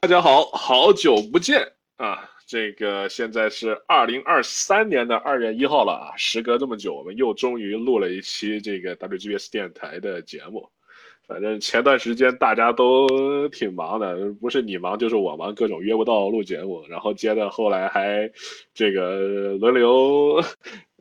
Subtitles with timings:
[0.00, 1.60] 大家好，好久不见
[1.96, 2.28] 啊！
[2.46, 10.68] 这个现在是二零二三年的二月一号了啊，时隔这么久，我们又终于录了一期这个 WGBS 电台的节目。
[11.26, 18.30] 反正前段时间大家都挺忙的，不是你忙就是我忙，各种约不到录节目，然后接着后来还
[18.74, 20.42] 这个轮流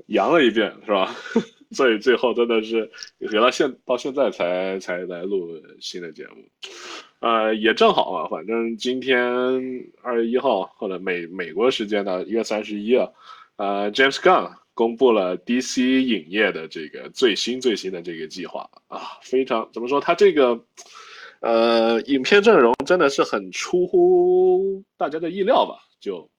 [0.07, 1.15] 阳了一遍，是吧？
[1.71, 6.35] 所以最后真的是原来现到现在才才来录新的节目。
[7.23, 9.17] 呃，也正好啊，反正今天
[10.01, 13.07] 二月一号或者美美国时间的一月三十一啊，
[13.55, 20.61] 呃，James Gunn 公布了 DC 影业的这个最新最新的这个计划啊，非常怎么说，他这个
[21.39, 25.79] 呃影片阵容真的是很出乎大家的意料吧？
[26.01, 26.29] 就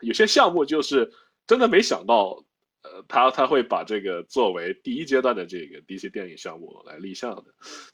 [0.00, 1.08] 有些项目就是
[1.46, 2.42] 真的没想到。
[3.08, 7.44] 他他会把这个作为第一阶段的这个 DC 电影项目来立项的，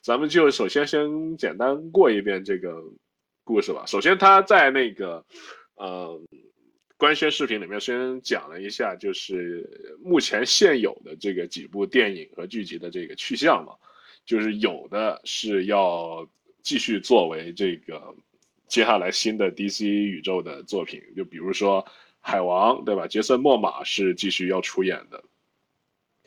[0.01, 2.83] 咱们就首先先简单过一遍这个
[3.43, 3.85] 故事吧。
[3.85, 5.25] 首先他在那个
[5.75, 6.19] 呃
[6.97, 13.73] 官宣视频里面先讲了一下，就是目前现有的这个几部电影和剧集的这个去向嘛，
[14.25, 16.27] 就是有的是要
[16.61, 18.15] 继续作为这个
[18.67, 21.85] 接下来新的 DC 宇宙的作品，就比如说。
[22.19, 23.07] 海王对吧？
[23.07, 25.23] 杰森·莫玛是继续要出演的，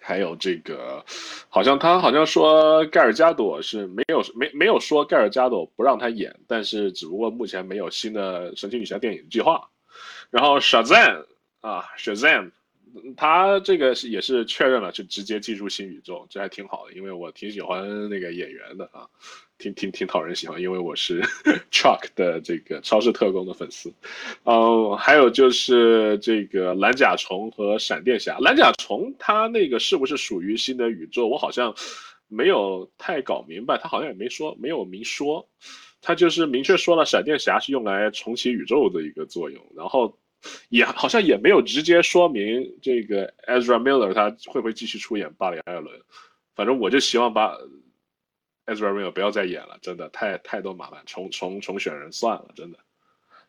[0.00, 1.04] 还有这个，
[1.48, 9.68] 好像他好像说盖尔加朵是没有没没有说盖尔加朵不让他演，但是只不过目前没有新的神奇女侠电影计划。
[10.30, 11.24] 然后 Shazam
[11.60, 12.50] 啊，Shazam。
[13.16, 19.08] 他这个是也是确认了，就直接进入新宇宙，这还挺好的，因为我挺喜欢那个演员的啊，
[19.62, 21.22] 挺挺挺讨人喜欢，因为我是
[21.70, 23.92] Chuck 的这个超市特工的粉丝。
[24.42, 31.28] 嗯，还有就是这个蓝甲虫和闪电侠，蓝甲虫他那个是不是属于新的宇宙？
[31.28, 31.72] 我好像
[32.26, 35.48] 没有太搞明白，他好像也没说，没有明说，
[36.00, 40.18] 他就是明确说了闪电侠是用来重启宇宙的一个作用，然后。
[40.70, 46.00] 也好像也没有直接说明这个 Ezra Miller 他会不会继续出演巴里·艾伦，
[46.56, 47.56] 反正我就希望把
[48.74, 52.78] Ezra Miller 不要再演了，真的太太多麻烦，重重重选人算了，真的。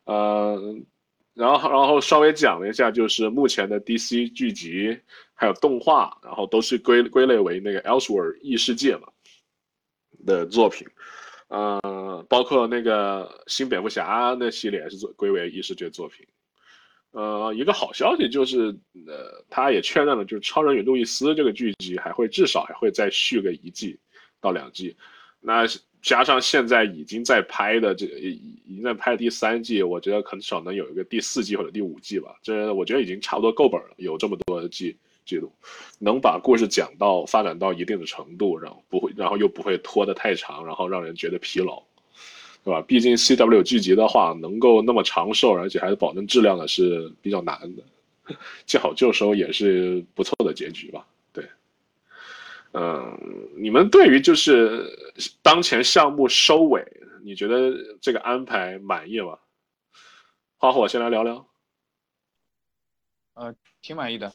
[0.05, 0.85] 嗯，
[1.33, 4.99] 然后然后稍微讲了一下，就是目前的 DC 剧集
[5.33, 9.07] 还有动画，然后都是归归类为那个 Elsewhere 异世界嘛
[10.25, 10.87] 的作品，
[11.47, 16.25] 呃，包括那个新蝙蝠侠那系列也是归为异世界作品。
[17.11, 18.75] 呃，一个好消息就是，
[19.07, 23.99] 呃，他也确认了，就是《超人与路易斯》这个剧集还会至少还会再续个一季
[24.41, 24.97] 到两季，
[25.43, 25.67] 那
[26.01, 35.51] 加上现在已经在拍的这已经在拍第三季，我觉得很少能有一个第四季或者第五季吧，这我觉得已经差不多够本了，有这么多季季度，
[35.99, 41.83] 能把故事讲到发展到一定的程度，然后不会，然后又不会拖得太长，然后让人觉得疲劳。
[42.65, 42.81] 对吧？
[42.87, 47.83] 毕竟 C W 剧集的话，能够那么长寿，而且还是保证质量的，是比较难的。
[48.65, 51.05] 见好就收也是不错的结局吧？
[52.73, 54.85] 嗯，你们对于就是
[55.41, 56.85] 当前项目收尾，
[57.23, 59.39] 你觉得这个安排满意吗？
[60.57, 61.47] 花火先来聊聊。
[63.33, 64.33] 呃，挺满意的。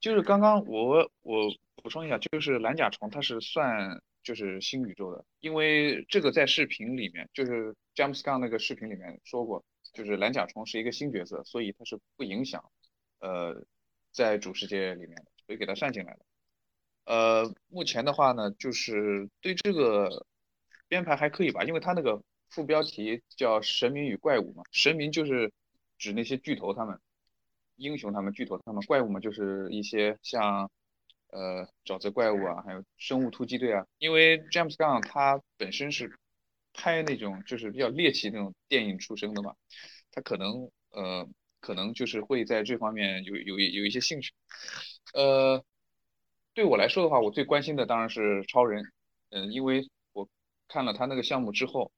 [0.00, 1.50] 就是刚刚我我
[1.82, 4.02] 补充一下，就是蓝甲虫它是算。
[4.24, 9.62] 就是新宇宙的，因为这个在视频里面，就是詹姆斯刚那个视频里面说过，
[9.92, 12.64] 就是蓝甲虫是一个新角色，所以它是不影响，
[13.20, 13.62] 呃，
[14.12, 16.20] 在主世界里面的，所以给它算进来了。
[17.04, 20.26] 呃，目前的话呢，就是对这个
[20.88, 25.52] 编排还可以吧，因为它那个副标题叫“神明与怪物”嘛，神明就是
[25.98, 26.98] 指那些巨头他们，
[27.76, 30.70] 英雄他们，巨头他们，怪物嘛就是一些像。
[31.28, 36.16] 呃，沼泽怪物啊，还有生物突击队啊，因为 James Gunn 他本身是
[36.72, 39.52] 拍那种就是比较猎奇那种电影出身的嘛，
[40.12, 41.28] 他可能呃
[41.58, 44.32] 可能就是会在这方面有有有一些兴趣。
[45.12, 45.64] 呃，
[46.54, 48.84] 对我来说的话，我最关心的当然是超人，
[49.30, 50.28] 嗯，因为我
[50.68, 51.90] 看了他那个项目之后，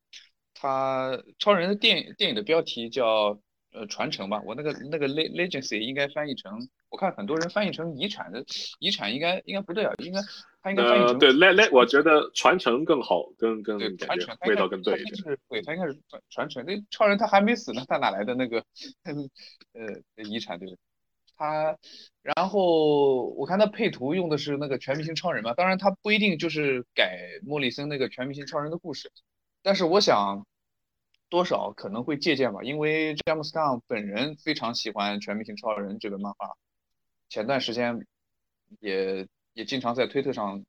[0.54, 3.38] 他超人的电影电影的标题叫
[3.72, 6.68] 呃传承吧，我那个那个 Legacy 应该翻译成。
[6.88, 8.42] 我看很多人翻译成遗产的，
[8.78, 10.20] 遗产应该应该不对啊，应该
[10.62, 15.16] 他应该翻译成对来来，我觉得传承更好，更更传承味道更对一点。
[15.16, 16.64] 是对，他应该是传传承。
[16.64, 18.64] 那超人他还没死呢，他哪来的那个
[19.74, 20.78] 呃遗产对不对？
[21.36, 21.76] 他
[22.22, 29.10] 然后我看他配图用的是那个全明星超人嘛，当然他不一定就是改莫里森那个全明星超人的故事，
[29.62, 30.46] 但是我想
[31.28, 36.56] 多少可能会借鉴吧，因为詹姆斯· n 本人非常喜欢全明星超人这个漫画。
[37.28, 38.06] 前段时间
[38.80, 40.64] 也也经常在推特上，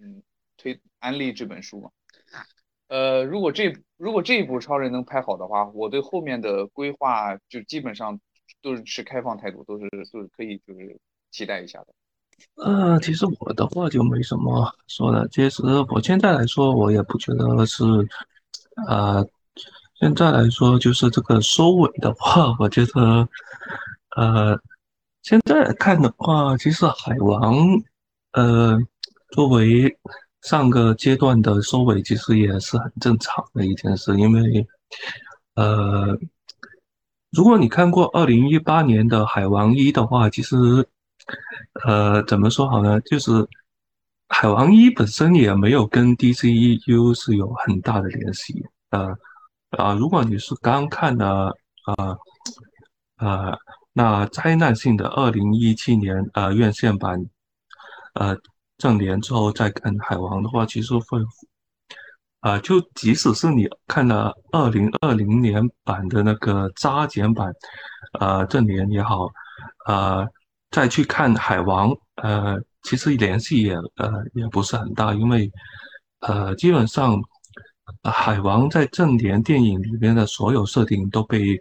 [0.00, 0.22] 嗯，
[0.56, 1.90] 推安利这本书嘛。
[2.88, 8.20] 呃，如果这如果这一部超人能拍好的话，我对后面的规划就基本上
[8.64, 10.98] 都是持开放态度，都是都是可以就是
[11.30, 11.88] 期待一下的。
[12.56, 15.28] 呃，其实我的话就没什么说的。
[15.28, 17.84] 其实我现在来说，我也不觉得是，
[18.88, 19.24] 呃，
[20.00, 23.28] 现在来说就是这个收尾的话，我觉得，
[24.16, 24.58] 呃，
[25.22, 27.54] 现在看的话，其实海王，
[28.32, 28.76] 呃，
[29.30, 29.96] 作为
[30.42, 34.66] 上个阶段的收尾，其实也是很正常的一件事，因为，
[35.54, 36.18] 呃，
[37.34, 40.56] 如果你看过二零一八年的海王一的话，其实。
[41.86, 43.00] 呃，怎么说好呢？
[43.00, 43.30] 就是
[44.28, 48.62] 海王一本身也没有跟 DCEU 是有很大的联系。
[48.90, 49.16] 呃，
[49.70, 52.18] 啊，如果你是刚看的，呃，
[53.16, 53.58] 呃，
[53.94, 57.24] 那灾难性的二零一七年呃院线版，
[58.12, 58.36] 呃
[58.76, 61.18] 正联之后再看海王的话，其实会，
[62.44, 67.52] 啊，就即使是你看了二零二零年版的那个扎减版，
[68.20, 69.28] 呃正联也好，
[69.86, 70.26] 呃。
[70.70, 75.48] 再去看海王，呃，其实联系也呃也不是很大，因为
[76.18, 77.16] 呃基本上
[78.02, 81.56] 海王在正联电影里边的所有设定都被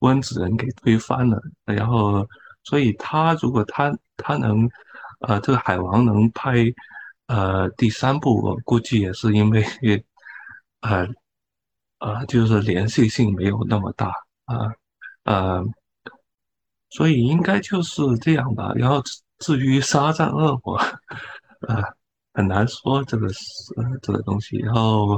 [0.00, 2.26] 温子仁给推翻了，然后
[2.64, 4.68] 所以他如果他他能
[5.20, 6.64] 呃这个海王能拍
[7.28, 9.64] 呃第三部，我估计也是因为
[10.80, 11.06] 呃
[11.98, 14.08] 呃就是联系性没有那么大
[14.44, 14.56] 啊
[15.24, 15.64] 呃。
[16.92, 18.72] 所以应该就是这样吧。
[18.74, 19.00] 然后
[19.38, 20.74] 至于沙赞二，我
[21.68, 21.80] 呃
[22.34, 23.42] 很难说这个是
[24.02, 24.56] 这个东西。
[24.58, 25.16] 然后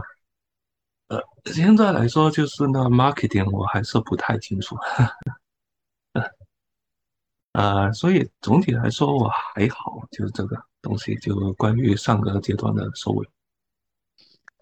[1.09, 4.76] 呃现在来说，就是那 marketing 我还是不太清楚。
[7.53, 13.26] 呃， 所以总体来说我还好，就是这个东西，就关于上个阶段的收尾。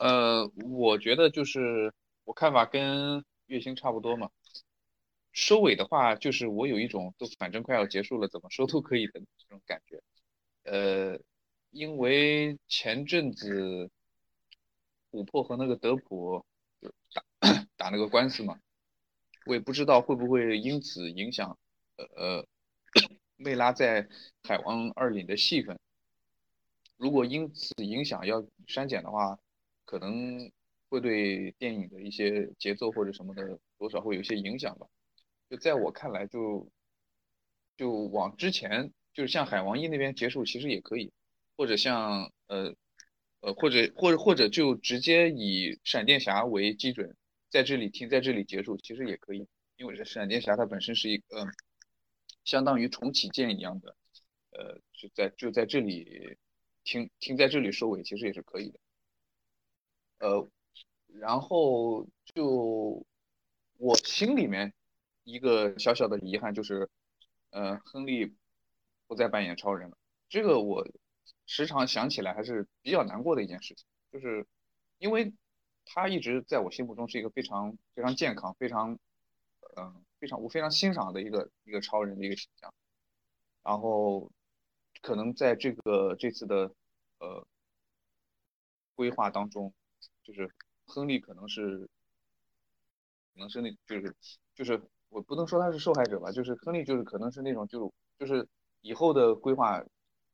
[0.00, 1.92] 呃，我觉得就是
[2.24, 4.30] 我看法跟月星差不多嘛。
[5.30, 10.02] 收尾的话，就是我有一种都反正快要结束了，怎么收都可以的这种感觉。
[10.64, 11.20] 呃，
[11.70, 13.90] 因为前阵子
[15.12, 16.46] 琥珀和那个德普
[17.12, 17.22] 打
[17.76, 18.58] 打那个官司嘛，
[19.44, 21.58] 我也不知道会不会因此影响
[21.96, 22.46] 呃呃
[23.36, 24.08] 魅拉在
[24.44, 25.78] 海王二里的戏份。
[26.96, 29.38] 如果因此影响要删减的话，
[29.90, 30.48] 可能
[30.88, 34.86] 会对电影的一些节奏或者什么的多少会有一些影响吧。
[35.48, 36.70] 就在我看来，就
[37.76, 41.10] 就往之前，就是像海王一那边结束，其实也可以，
[41.56, 42.72] 或者像呃
[43.40, 47.16] 呃，或者或者或者就直接以闪电侠为基准，
[47.48, 51.48] 在这里停，在这里结束，其实也可以，因为闪电侠它本身是一个
[52.44, 53.96] 相当于重启键一样的，
[54.50, 56.38] 呃，就在就在这里
[56.84, 58.78] 停停在这里收尾，其实也是可以的，
[60.20, 60.48] 呃，
[61.08, 63.04] 然后就
[63.76, 64.72] 我心里面。
[65.22, 66.88] 一个小小的遗憾就是，
[67.50, 68.34] 呃，亨利
[69.06, 69.96] 不再扮演超人了。
[70.28, 70.88] 这个我
[71.46, 74.46] 时常想起来还是比较难过的一件事情，就是
[74.98, 75.32] 因为
[75.84, 78.98] 他一直在我心目中是一个非常非常健康、非常
[79.76, 82.72] 嗯非常我非常欣赏的一个一个超人的一个形象。
[83.62, 84.32] 然后
[85.02, 86.74] 可能在这个这次的
[87.18, 87.46] 呃
[88.96, 89.72] 规划当中，
[90.30, 90.50] 就是
[90.86, 91.88] 亨利可能是
[93.34, 94.14] 可能是那就是
[94.54, 94.80] 就是。
[95.12, 98.46] 我不能说他是受害者吧，就是亨利，就是可能是那种，就是就是
[98.80, 99.82] 以后的规划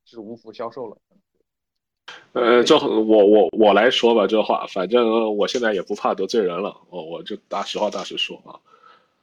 [0.05, 0.95] 是无福消受了。
[2.33, 8.53] 呃，这我我我来说吧，这话，反正我现在也不怕得罪人了，我我就大实话大实说啊。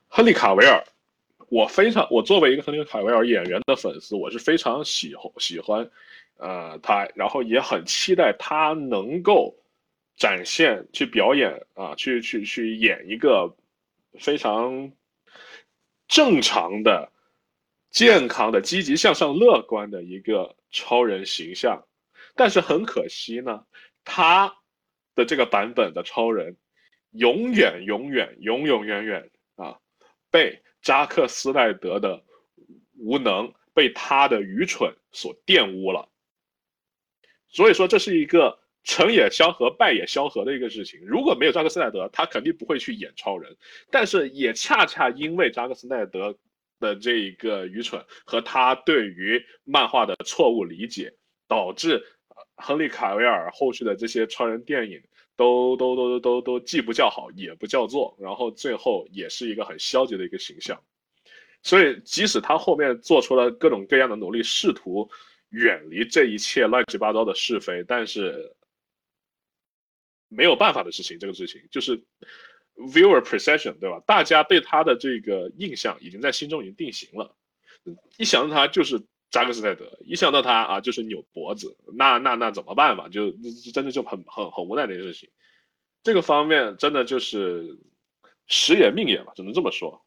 [0.08, 0.84] 亨利卡维尔，
[1.50, 5.88] 我非常，我作为一个亨利卡维尔演员的粉丝，我是非常喜欢喜欢，
[6.38, 9.54] 呃，他，然后也很期待他能够
[10.16, 13.56] 展现去表演啊，去去去演一个
[14.18, 14.92] 非常。
[16.06, 17.10] 正常的、
[17.90, 21.82] 健康的、积极向上、乐观的一个超人形象，
[22.36, 23.64] 但是很可惜呢，
[24.04, 24.54] 他
[25.14, 26.58] 的这个版本的超人，
[27.12, 29.80] 永远、永远、永永远远啊，
[30.30, 32.22] 被扎克斯奈德的
[32.98, 36.06] 无能、被他的愚蠢所玷污了。
[37.48, 38.60] 所以说，这是一个。
[38.84, 41.00] 成也萧何，败也萧何的一个事情。
[41.06, 43.56] 如果没有扎克斯奈德，他肯定不会去演超人。
[43.90, 46.36] 但是也恰恰因为扎克斯奈德
[46.78, 51.10] 的这一个愚蠢和他对于漫画的错误理解，
[51.48, 52.04] 导致
[52.56, 55.02] 亨利卡维尔后续的这些超人电影
[55.34, 60.78] 都都都都都既不叫好也不叫座，然后最后也是一个很消极的一个形象。
[61.62, 65.08] 所以即使他后面做出了各种各样的努力，试图
[65.48, 68.54] 远离这一切乱七八糟的是非，但是。
[70.36, 72.02] 没有办法的事情，这个事情就是
[72.76, 74.00] viewer perception，对吧？
[74.06, 77.34] 大家对他的这个印象已经在心中已经定型了，
[78.18, 79.00] 一想到他就是
[79.30, 83.08] 扎克施奈德，一想到他啊就是扭脖子，那那那怎么办嘛？
[83.08, 83.30] 就
[83.72, 85.28] 真的就很很很无奈的一件事情。
[86.02, 87.78] 这个方面真的就是
[88.46, 90.02] 时也命也吧，只能这么说。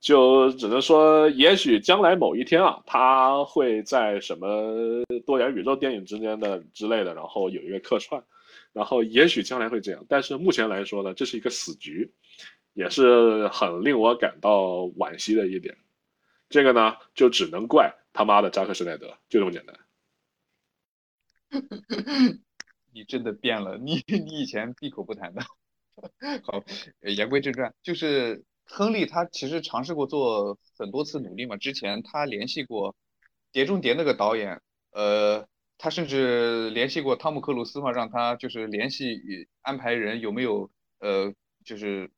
[0.00, 8.20] 就只能说，也许将来某一天啊，他会在什么多元宇宙电影之间的之类的，然后有一个客串，
[8.72, 10.04] 然后也许将来会这样。
[10.08, 12.12] 但是目前来说呢，这是一个死局，
[12.72, 15.76] 也是很令我感到惋惜的一点。
[16.48, 19.78] 这个呢，就只能怪他妈的扎克施奈德，就这么简单。
[22.92, 25.42] 你真的变了，你你以前闭口不谈的。
[26.44, 26.64] 好，
[27.00, 28.44] 言归正传，就是。
[28.64, 32.92] 亨利他其实尝试过做很多次努力嘛，之前他联系过
[33.50, 34.62] 《碟中谍》那个导演，
[34.92, 35.46] 呃，
[35.82, 39.20] 他甚至联系过汤姆克鲁斯嘛，让他就是联系
[39.62, 40.70] 安排人有没有
[41.00, 41.34] 呃，
[41.64, 42.08] 就是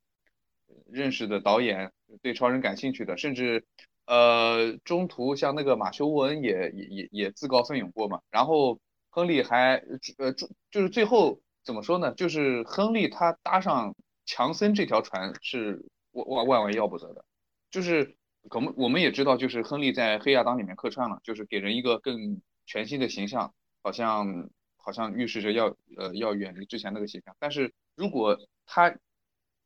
[0.91, 1.91] 认识的导演
[2.21, 3.65] 对超人感兴趣的，甚至
[4.05, 8.79] 呃中途像那个马修沃恩也也也也自告奋勇过嘛，然后
[9.09, 9.83] 亨利还
[10.19, 10.31] 呃
[10.69, 12.13] 就是最后怎么说呢？
[12.13, 13.95] 就是亨利他搭上
[14.25, 15.83] 强森这条船是。
[16.15, 17.25] 万万万万要不得的，
[17.69, 18.15] 就是
[18.49, 23.53] 我们我们也知道，就是亨利在黑亚当里面客串了，就是给人一个更全新的形象，
[23.83, 27.35] 好像好像预示着要呃要远离之前那个形象。
[27.39, 28.95] 但是如果他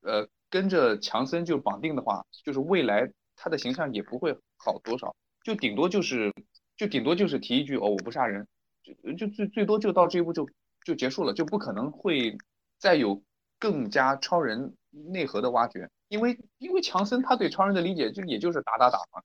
[0.02, 6.34] 呃跟着强森就绑定的话，就是未来他的形象也不会好多少，就顶多就是
[6.76, 8.48] 就顶多就是提一句哦我不杀人，
[8.84, 10.50] 就就最最多就到这一步就
[10.84, 12.38] 就结束了，就不可能会
[12.78, 13.22] 再有
[13.60, 15.90] 更加超人内核的挖掘。
[16.08, 19.22] 因为因为强森他对超人的理解就也就是打打打嘛，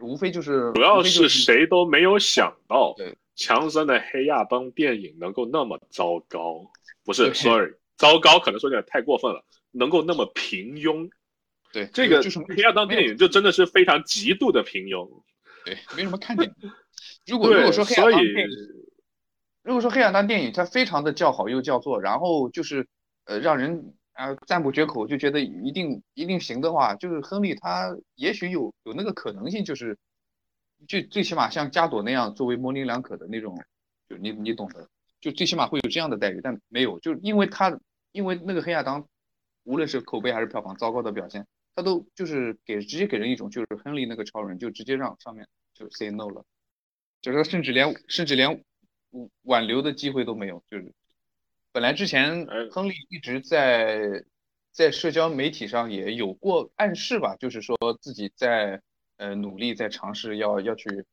[0.00, 2.94] 无非就是主要是谁都没有想到，
[3.34, 6.64] 强森的黑亚当电影能够那么糟糕，
[7.04, 11.08] 不是，sorry，糟糕可能说有点太过分了，能够那么平庸，
[11.72, 15.08] 对，这个就是黑亚当电影就真的是非常极度的平庸，
[15.64, 16.52] 对，没什么看点。
[17.26, 18.48] 如果如果说黑亚当电影，
[19.62, 22.86] 如果说黑亚当电影它非常的叫好又叫座，然后就是
[23.24, 23.94] 呃让人。
[24.20, 29.96] 啊，赞不绝口，就觉得一定一定行的话，就是亨利他也许有有那个可能性，就是
[30.86, 33.56] 就最起码像加朵那样作为模棱两可的那种，
[34.10, 34.90] 就你你懂的，
[35.22, 37.80] 就最起码会有这样的待遇，但没有，就因为他
[38.12, 39.08] 因为那个黑亚当，
[39.64, 46.44] 无论是口碑还是票房糟糕的表现，他都就是给直接给人一种就是亨利那个超人就直接让上面就 say no 了，
[47.22, 48.62] 就是甚至连甚至连
[49.44, 50.92] 挽留的机会都没有，就是。
[51.72, 54.24] 本来之前亨利一直在
[54.72, 58.82] 在社交媒体上也有过暗示吧，就是说自己在
[59.18, 61.04] 呃努力在尝试要要去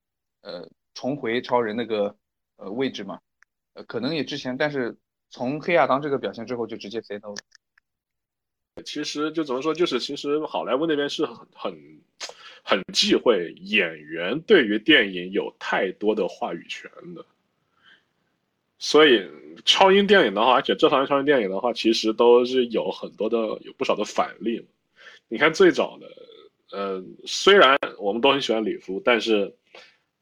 [0.42, 2.18] 呃重回超人那个
[2.56, 3.20] 呃位置嘛，
[3.74, 4.98] 呃可能也之前，但是
[5.30, 7.36] 从黑亚当这个表现之后就直接 say no 了。
[8.84, 12.02] 其实就怎么说，就是其实好莱坞那边是很很
[12.64, 17.26] 很忌讳演员对于电影有太多的话语权的。
[18.80, 19.28] 所以，
[19.66, 24.64] 超英电影的话，而且这方面超英电影的话，其实都是有很多的、有不少的反例。
[25.28, 26.08] 你看最早的，
[26.72, 29.54] 呃，虽然我们都很喜欢李夫，但是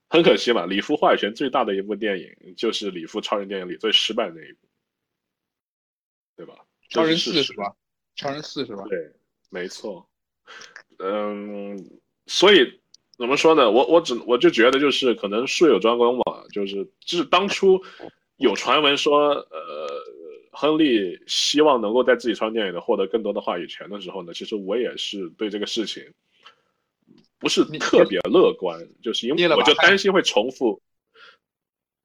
[0.09, 4.59] 很可惜嘛，李夫话语权最大的一部电影就是李夫超人电影里最失败的那一部，
[6.37, 6.55] 对吧？
[6.89, 7.75] 超人四是吧？
[8.15, 8.85] 超人四是吧？
[8.89, 8.97] 对，
[9.49, 10.07] 没错。
[10.99, 11.77] 嗯，
[12.25, 12.79] 所以
[13.17, 13.69] 怎么说呢？
[13.69, 17.83] 我我只我就觉得就是可能术有专攻嘛，就是就是当初。
[18.37, 19.87] 有传闻说，呃，
[20.51, 26.03] 亨利希望能够在自己超电影的获得更多的话语权的时候呢，其实我也是对这个事情
[27.39, 30.81] 不是特别乐观，就是因为我就担心会重复，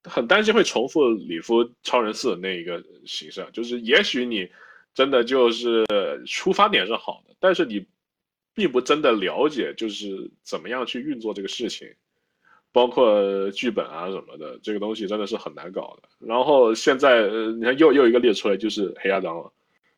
[0.05, 4.49] 很担心会重复里夫超人四那一个形象，就是也许你
[4.95, 5.85] 真的就是
[6.27, 7.87] 出发点是好的，但是你
[8.55, 11.89] 并不真的了解就是怎么样去运作这个事情。
[12.73, 16.09] 包括剧本啊什么的，这个东西真的是很难搞的。
[16.19, 19.53] 然后现在，呃你看又又一个列出来就是黑亚当了。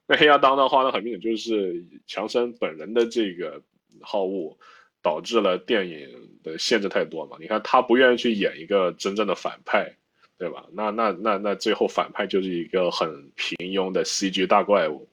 [0.07, 3.61] 那黑亚当的话，呢很明显就是强森本人的这个
[4.01, 4.57] 好恶，
[5.01, 6.09] 导致了电影
[6.43, 7.37] 的限制太多嘛。
[7.41, 9.95] 你看他不愿意去演一个真正的反派，
[10.39, 10.67] 对吧？
[10.73, 15.07] 那那那那最后反派就是一个很平庸的 CG 大怪物，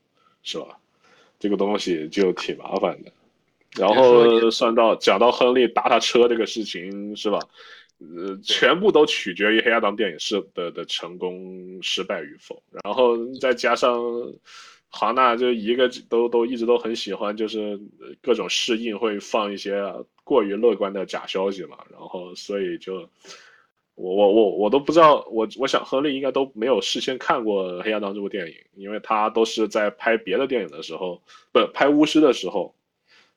[0.44, 0.80] 是吧？
[1.40, 3.12] 这个东西就挺麻烦的。
[3.78, 7.40] 然后算到讲到亨利搭他车这个事情是吧？
[8.00, 12.64] 呃，全部都取决于黑亚当电影是的的成功失败与否。
[12.84, 14.02] 然后再加上
[14.88, 17.80] 华纳就一个都都一直都很喜欢，就是
[18.22, 19.84] 各种试映会放一些
[20.24, 21.78] 过于乐观的假消息嘛。
[21.92, 23.08] 然后所以就
[23.96, 31.22] 我我我我都不知道，我我想亨利应该都没有事先看过《黑亚当》这部电影，因为他都是在拍别的电影的时候，
[31.52, 32.74] 不拍巫师的时候，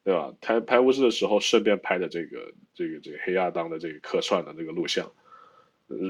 [0.04, 0.32] 对吧？
[0.40, 5.11] 拍拍巫师的时候顺便拍的这个这个这个黑亚当的这个客串的这个录像。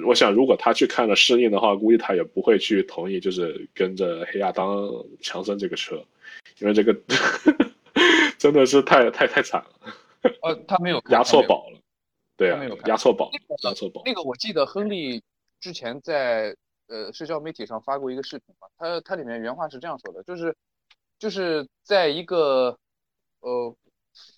[0.06, 4.88] 我想如果他去看了试映的话，估计他也不会去同意，就是跟着黑亚当
[5.20, 6.02] 强森这个车，
[6.60, 6.96] 因为这个
[8.38, 9.92] 真的是太太太惨了。
[10.42, 11.78] 呃，他没有 压错宝了。
[12.36, 13.30] 对啊，压错宝，
[13.64, 14.02] 压错宝。
[14.04, 15.22] 那个我记得亨利
[15.60, 16.56] 之前在
[16.86, 20.56] 呃社交媒体上发过一个视频嘛，他他里面原话是这样说的，就是
[21.18, 22.78] 就是在一个
[23.40, 23.76] 呃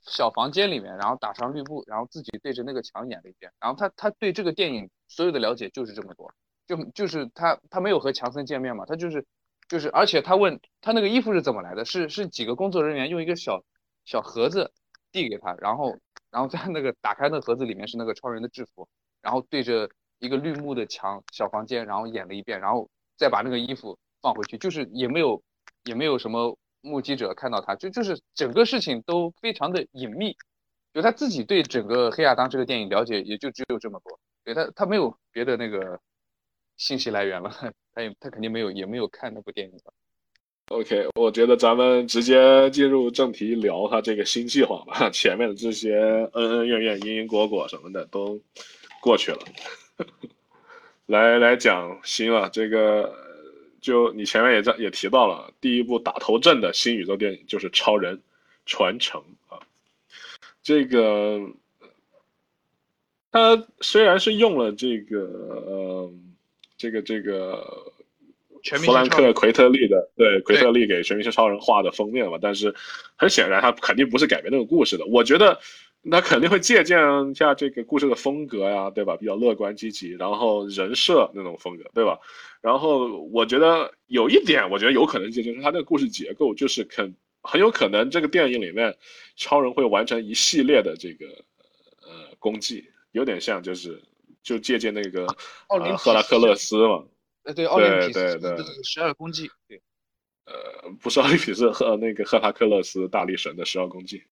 [0.06, 6.32] 小房间里面，然后打上绿布，然后自己对着那个墙演了一遍，然后他他对这个电影所有的了解就是这么多，
[6.66, 9.26] 就就是他他没有和强森见面嘛，他就是
[9.68, 13.64] 就是而且他问他那个衣服是怎么来的，是是几个工作人员用一个小
[14.04, 14.72] 小盒子
[15.12, 15.98] 递给他，然后。
[16.30, 18.88] 然后在那个打开那盒子里面是那个超人的制服，
[19.22, 19.88] 然后对着
[20.18, 25.40] 一个绿幕的墙小房间，然后演了一遍，然后再把那个衣服放回去，就是也没有
[25.84, 30.36] 也没有什么目击者看到他，就就是整个事情都非常的隐秘，
[30.92, 35.98] 就他自己对整个黑亚当这个电影了解也就只有这么多，对他他没有别的那个
[36.76, 37.50] 信息来源了，
[37.94, 39.92] 他也他肯定没有也没有看那部电影了。
[40.68, 45.08] OK，我觉得咱们直接进入正题聊他这个新计划吧。
[45.12, 45.94] 前面的这些
[46.32, 48.40] 恩恩怨怨、因因果果什么的都
[49.02, 49.38] 过去了，
[51.06, 52.48] 来来讲新了。
[52.48, 53.14] 这个
[53.84, 58.18] 就你前面也在也提到了，第一部打头阵的新宇宙电影就是《超人
[58.64, 59.22] 传承》
[59.54, 59.60] 啊。
[60.62, 61.38] 这个
[63.30, 66.12] 他虽然是用了这个呃
[66.78, 67.92] 这个这个。
[68.82, 72.74] 弗兰克·奎特利的对奎特利给《全明星超人》画的封面嘛，但是
[73.14, 75.04] 很显然他肯定不是改编那个故事的。
[75.04, 75.60] 我觉得
[76.10, 76.98] 他肯定会借鉴
[77.30, 79.16] 一下这个故事的风格呀，对吧？
[79.16, 82.18] 比较乐观积极，然后人设那种风格，对吧？
[82.60, 88.96] 然后我觉得有一点，我觉得有可能借鉴是他那个故事结构，就是肯很有可能这个电影里面
[89.36, 91.26] 超人会完成一系列的这个
[92.02, 94.02] 呃功绩，有点像就是
[94.42, 95.26] 就借鉴那个
[95.68, 97.04] 呃赫拉克勒斯嘛。
[97.44, 99.82] 哎，对，奥林匹斯的十二功绩，对，
[100.46, 104.22] 呃，不是奥林匹斯和那个赫拉克勒斯大力神的十二功绩，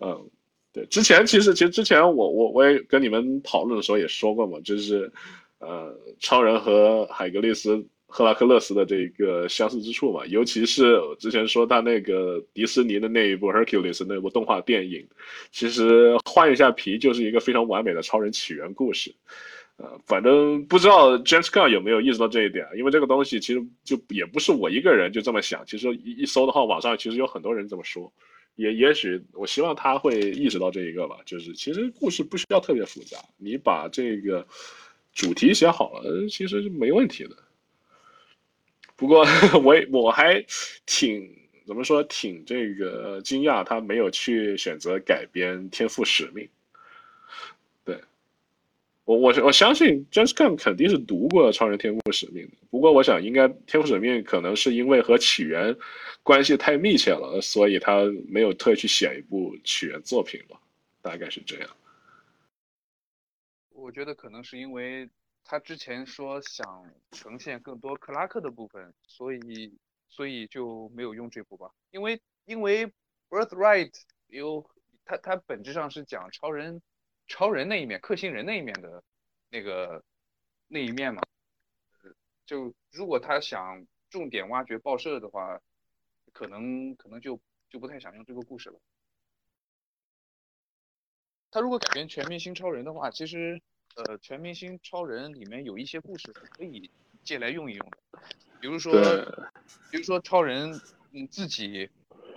[0.00, 0.30] 嗯，
[0.72, 5.12] 对，之前其实其实之前我我我也跟你们讨论的时候也说过嘛，就是
[5.58, 15.06] 呃，超人和海格力斯赫拉克勒斯的这个相似之处嘛，尤其是之前说他那个迪士尼的那一部 Hercules 那部动画电影，
[15.50, 19.14] 其实换一下皮就是一个非常完美的超人起源故事。
[19.78, 28.12] 呃，反正不知道 James Gunn 有没有意识到这一点，因为这个东西其实就也不是我一个人就这么想，其实一一搜的话，网上其实有很多人这么说，
[28.56, 34.46] 也也许我希望他会意识到这一个吧，就是其实故事不需要特别复杂，你把这个
[35.12, 37.36] 主题写好了，其实是没问题的。
[38.94, 39.26] 不过
[39.64, 40.44] 我我还
[40.86, 41.28] 挺
[41.66, 46.44] 怎么说，挺这个惊讶，他没有去选择改编《天赋使命》。
[47.84, 48.00] 对
[49.04, 55.76] 我我我相信 James Gunn 肯定是读过《超人天赋使命》的，不过我想应该《天赋使命》可能是因为和起源
[56.22, 60.60] 关系太密切了，所以他没有特意去写一部起源作品吧，
[61.00, 61.68] 大概是这样。
[63.70, 65.10] 我觉得可能是因为
[65.44, 69.76] 他之前说想呈现更多克拉克的部分，所以
[70.08, 72.86] 所以就没有用这部吧，因为因为
[73.28, 73.90] Birthright
[74.28, 74.64] 有
[75.04, 76.80] 他他本质上是讲超人。
[77.32, 79.02] 超人那一面，克星人那一面的
[79.48, 80.04] 那个
[80.68, 81.22] 那一面嘛，
[82.44, 85.58] 就如果他想重点挖掘报社的话，
[86.34, 87.40] 可能可能就
[87.70, 88.78] 就不太想用这个故事了。
[91.50, 93.62] 他如果改编全明星超人的话，其实
[93.94, 96.90] 呃，全明星超人里面有一些故事可以
[97.24, 97.98] 借来用一用的，
[98.60, 98.92] 比如说
[99.90, 100.78] 比如说超人
[101.12, 101.88] 嗯自己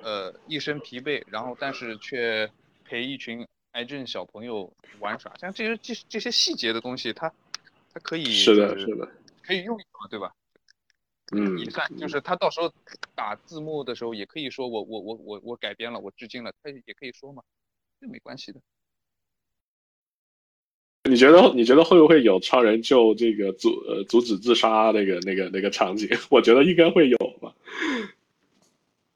[0.01, 2.49] 呃一身疲惫，然后但是却
[2.85, 3.45] 陪一群。
[3.75, 7.31] 癌症小朋友玩耍，像这些这这些细节的东西，他
[7.93, 9.07] 他可以是的，是的，
[9.43, 10.33] 可以用一用，对吧？
[11.33, 12.73] 嗯，也算，就是他到时候
[13.15, 17.43] 打字幕的时候，也可以说我我我我我改编了，我致敬了，他也可以说嘛，
[17.99, 18.61] 这没关系的。
[21.09, 26.07] 你觉得你觉得会不会有超人救这个阻呃阻止自杀那个那个那个场景？
[26.31, 27.53] 我觉得应该会有吧。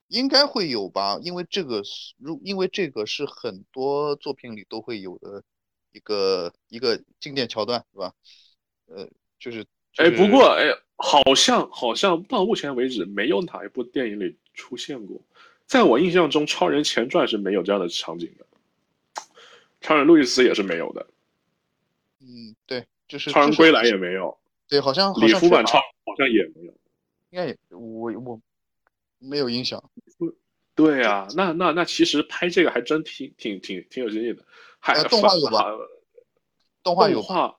[0.10, 5.42] 应该会有吧，因为这个是如因为这个是很多作品里都会有的
[5.92, 8.14] 一个一个经典桥段，是吧？
[8.88, 9.08] 呃，
[9.40, 9.66] 就是
[9.98, 10.66] 哎，不过哎，
[10.98, 15.22] 好像好像到目前为止没有哪一部电影里出现过，
[15.66, 18.46] 在我印象中，《超人前传》是没有这样的场景的，
[19.80, 21.08] 《超人路易斯》也是没有的。
[22.20, 26.74] 嗯，对，就是超人归来也没有，对，好像好里像是夫版超好像也没有。
[27.30, 28.42] 应该也我我
[29.20, 29.84] 没有影响。
[30.76, 34.46] 对啊，那那那其实拍这个还真挺挺挺挺有经验的，
[34.80, 35.66] 还呃动画有吧
[36.82, 37.56] 动画有动画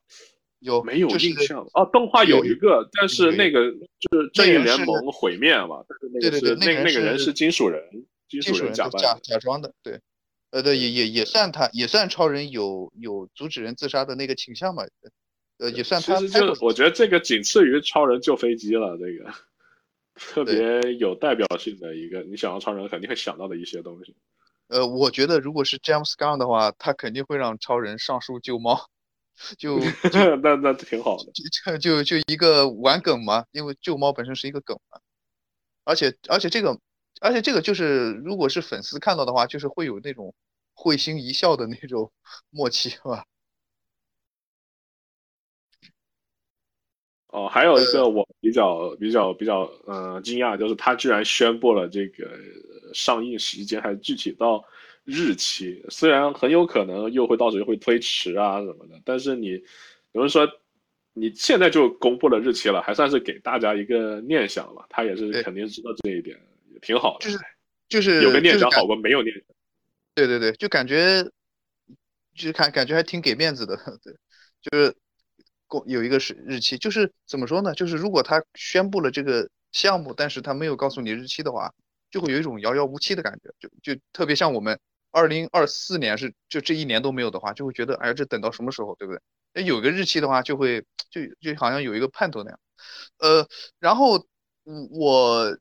[0.57, 7.79] 有没有就是印象哦，动画有一个，但是那个就是正义联盟毁灭嘛，但是那个对对是那对那个那个人是金属人，
[8.27, 9.15] 金金属人假假。
[9.21, 9.99] 假装的，对，
[10.49, 14.83] 呃对也也也算他也算超人有有阻止人自杀的那个倾向嘛，
[15.59, 19.31] 呃也算其实他拍过就我觉得这个仅次于超人救飞机了，这个
[20.29, 24.15] 特别有代表性的一个，你想到超人肯定会想到的一些东西。
[24.67, 28.87] 呃，我觉得如果是 James Gunn 的话，他肯定会让超人上树救猫，
[29.57, 29.79] 就
[30.41, 31.31] 那那挺好的。
[31.33, 34.99] 就就就一个玩梗嘛，因为救猫本身是一个梗嘛，
[35.83, 36.79] 而且而且这个
[37.19, 40.33] 而且这个就是如果是粉丝看到的话，就是会有那种
[40.73, 42.11] 会心一笑的那种
[42.49, 43.25] 默契，是吧？
[47.31, 54.63] 哦，还有一呃个我比较比较比较呃惊讶，就是他居然宣布了这个呃上映时间，还具体到
[55.05, 55.83] 日期。
[55.89, 59.51] 虽然很有可能又会到时候会推迟啊什么的，但是你
[60.11, 60.47] 有人说
[61.13, 64.85] 你现在就公布了日期了，还算是给大家一个念想吧。
[64.89, 66.37] 他也是肯定知道这一点，
[66.73, 67.25] 也挺好的。
[67.25, 67.39] 就是
[67.87, 69.43] 就是有个念想好过没有念想。
[70.15, 71.23] 对对对，就感觉
[72.35, 74.13] 就是感感觉还挺给面子的， 对，
[74.61, 74.93] 就是
[75.71, 77.73] 公有一个是日期，就是怎么说呢？
[77.73, 81.73] 就是如果他宣布了这个项目，但是他没有告诉你日期的话，
[82.11, 84.77] 就会有一种遥遥无期的感觉，就就特别像我们
[85.11, 89.21] 二零二四年是就这一年都没有的话，就会觉得哎呀这等到什么时候，对不对？
[89.53, 92.59] 那有个日期的话，就会就就好像有一个盼头那样。
[93.19, 93.47] 呃，
[93.79, 94.27] 然后
[94.91, 95.57] 我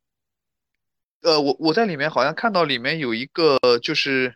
[1.23, 4.35] 呃我我在里面好像看到里面有一个就是。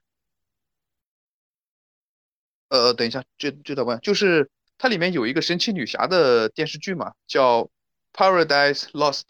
[2.71, 7.63] 呃，等一下，这这道关就是它里面有一个神奇女侠的电视剧嘛，叫
[8.13, 9.23] 《Paradise Lost》。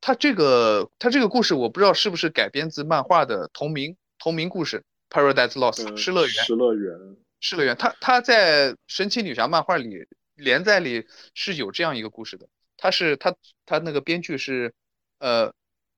[0.00, 6.30] 它这个它这个故事我不知道是不是改编自漫画的同名同名故事《Paradise Lost》嗯失乐园。
[6.44, 7.16] 失乐园。
[7.40, 12.48] 失乐园，它它在神奇女侠漫画里连载里是有这样一个故事的。
[12.76, 13.34] 它是它
[13.66, 14.74] 它那个编剧是
[15.18, 15.52] 呃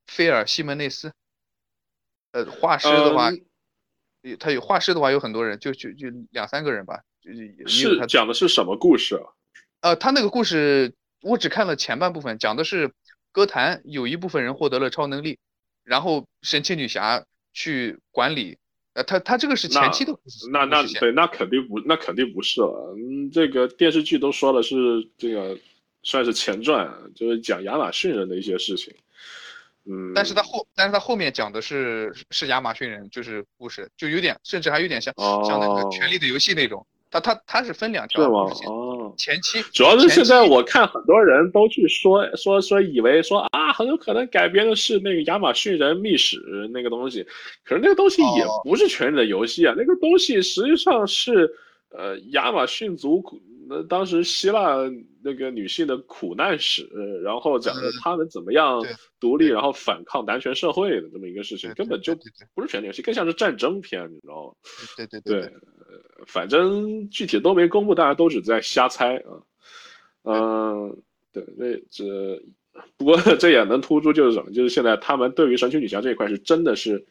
[0.06, 1.12] 菲尔西门内斯，
[2.32, 3.30] 呃画师的话。
[3.30, 3.44] 嗯
[4.22, 7.04] 有他有画师的话有很多人，就就就两三个人吧，
[7.66, 9.22] 是讲的是什么故事啊？
[9.80, 12.92] 呃，他那个故事我只看了前半部分，讲的是
[13.32, 15.38] 歌坛有一部分人获得了超能力，
[15.84, 18.58] 然后神奇女侠去管理。
[18.94, 22.96] 呃，他他这个是前期的故事，那那对，那肯定不，那肯定不是了。
[22.96, 24.76] 嗯，这个电视剧都说的是
[25.16, 25.56] 这个
[26.02, 28.92] 算是前传，就是讲亚马逊人的一些事情。
[29.84, 36.84] 嗯，但是他后但是他后面讲的是是亚马逊人，就是故事，就有点甚至还有点像、像那个哦《权力的游戏》那种。
[37.10, 38.44] 他他他是分两条是吗？
[38.44, 38.54] 故事？
[38.56, 46.38] 线，哦，前期主要是现在我看很多人都去说说说，以为说啊，很有可能改编的是那个亚马逊人秘史
[46.72, 47.26] 那个东西，
[47.64, 48.60] 可是那个东西也哦。
[48.64, 51.50] 不是《权力的游戏》啊，那个东西实际上是
[51.90, 54.76] 呃亚马逊族苦，那当时希腊
[55.22, 56.86] 那个女性的苦难史，
[57.24, 57.92] 然后讲的嗯。
[58.02, 58.84] 她们怎么样
[59.18, 59.54] 独立，对。
[59.54, 62.30] 然后反抗男权社会的这么一个事情，根本就对对。
[62.40, 64.52] 对不是权力游戏，更像是战争片，你知道吗？
[64.96, 65.20] 对对。
[65.20, 65.52] 对，
[66.26, 69.30] 反正具体都没公布，大家都只在瞎猜啊。
[70.24, 70.96] 嗯，
[71.32, 72.42] 对，这这
[72.96, 74.50] 不过这也能突出就是什么？
[74.52, 77.04] 就是现在他们对于神奇女侠这一块是真的是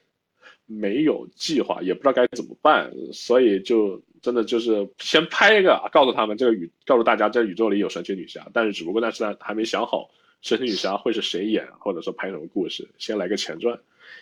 [0.66, 10.10] 没有计划，也不知道该怎么办，所以就真的就是先拍一个，告诉他们这个宇，告诉大家这宇宙里有神奇女侠，但是只不过但是他还没想好
[10.42, 13.80] 神奇女侠会是谁演，或者说拍什么故事，先来个前传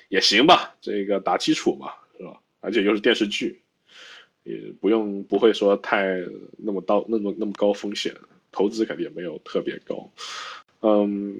[0.10, 2.40] 也行吧，这个打基础嘛，是吧？
[2.62, 3.62] 而且又是电视剧。
[4.46, 6.24] 也不用不会说太
[6.56, 8.16] 那么高那么那么高风险，
[8.52, 10.10] 投资肯定也没有特别高。
[10.82, 11.36] 嗯，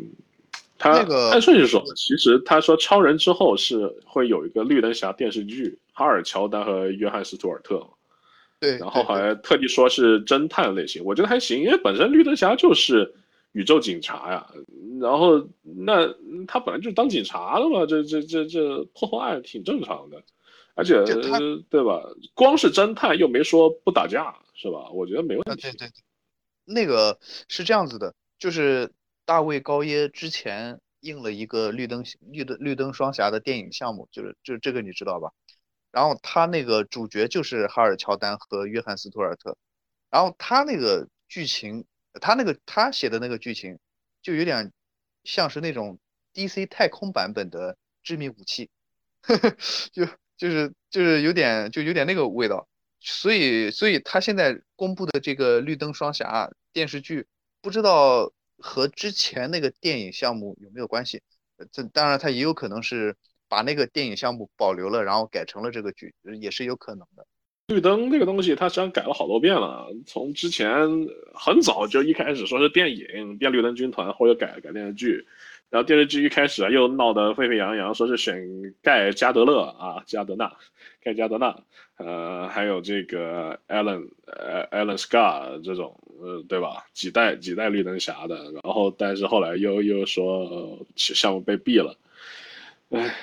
[0.78, 7.88] 他那个按顺序说，其实他说超人之后是会有一个绿灯侠电视剧，哈尔乔丹和约翰斯图尔特，
[8.60, 13.14] 对，然后还特地说是侦探类型，我觉得还行，因为本身绿灯侠就是
[13.52, 14.52] 宇宙警察呀，
[15.00, 16.12] 然后那
[16.48, 20.22] 他本来就是当警察的嘛，这这这这破破案挺正常的。
[20.76, 21.04] 而且
[21.70, 22.04] 对吧？
[22.34, 24.90] 光是侦探又没说不打架，是吧？
[24.92, 25.64] 我觉得没问啊，题。
[25.64, 25.92] 对对对，
[26.66, 28.92] 那个是这样子的，就是
[29.26, 35.32] 大卫高耶之前应了一个绿灯绿灯绿灯双侠的电影项目，就是就这个你知道吧？
[35.92, 39.58] 然后他那个主角就是哈尔乔丹和约翰斯图尔特，
[40.10, 41.86] 然后他那个剧情，
[42.20, 43.80] 他那个他写的那个剧情，
[44.22, 44.74] 就有点
[45.24, 45.98] 像是那种
[46.34, 48.70] DC 太空版本的致命武器，
[49.94, 50.06] 就
[50.38, 52.68] 就是就是有点就有点那个味道。
[53.00, 57.28] 所以所以他现在公布的这个绿灯双侠电视剧，
[57.62, 61.22] 不知道和之前那个电影项目有没有关系？
[61.72, 63.16] 这当然他也有可能是
[63.48, 67.26] 把那个电影项目保留了，然后改成了这个剧，也是有可能的。
[67.68, 69.88] 绿灯这个东西，它实际上改了好多遍了。
[70.06, 70.70] 从之前
[71.34, 75.26] 很早就一开始说是电影变绿灯军团，后又改改电视剧，
[75.70, 78.40] 然后电视剧一开始啊又闹得沸沸扬扬，说是选
[78.82, 80.56] 盖加德勒啊加德纳，
[81.02, 81.58] 盖加德纳，
[81.98, 86.86] 呃，还有这个 Alan 呃 Alan Scar 这种呃对吧？
[86.94, 91.98] 几代几代绿灯侠的，然后但是后来又又说、呃项目被毙了，
[92.90, 93.16] 哎，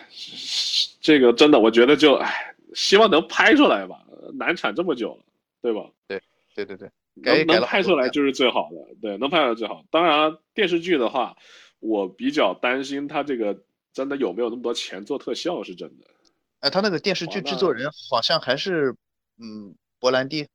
[1.01, 3.99] 这个真的我觉得就哎，希望能拍出来吧。
[4.35, 5.25] 难产这么久了，
[5.61, 5.91] 对吧？
[6.07, 6.21] 对
[6.55, 6.77] 对对，
[7.23, 9.85] 对能能拍出来就是最好的，对，能拍出来最好。
[9.91, 11.37] 当然，电视剧的话，
[11.83, 13.59] 我比较担心他这个
[13.92, 16.07] 真的有没有那么多钱做特效，是真的。
[16.61, 18.95] 哎，他那个电视剧制作人好像还是
[19.37, 20.47] 嗯伯兰蒂，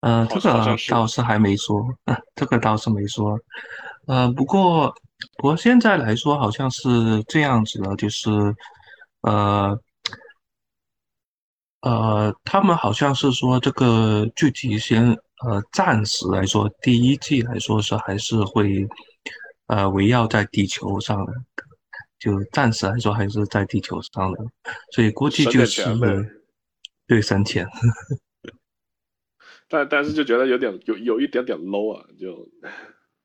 [0.00, 3.38] 呃，这个倒是还没说，呃，这个倒是没说。
[4.08, 4.92] 呃，不过
[5.36, 8.30] 不过现在来说好像是这样子的，就是
[9.20, 9.78] 呃
[11.82, 18.84] 呃，他们好像是说这个剧集先呃暂时来说，第一季来说是还是会
[19.72, 21.32] 呃围绕在地球上的，
[22.18, 24.44] 就暂时来说还是在地球上的，
[24.90, 25.82] 所以估计就是
[27.06, 27.66] 对省钱。
[29.68, 32.46] 但但是就觉得有点有有一点点 low 啊，就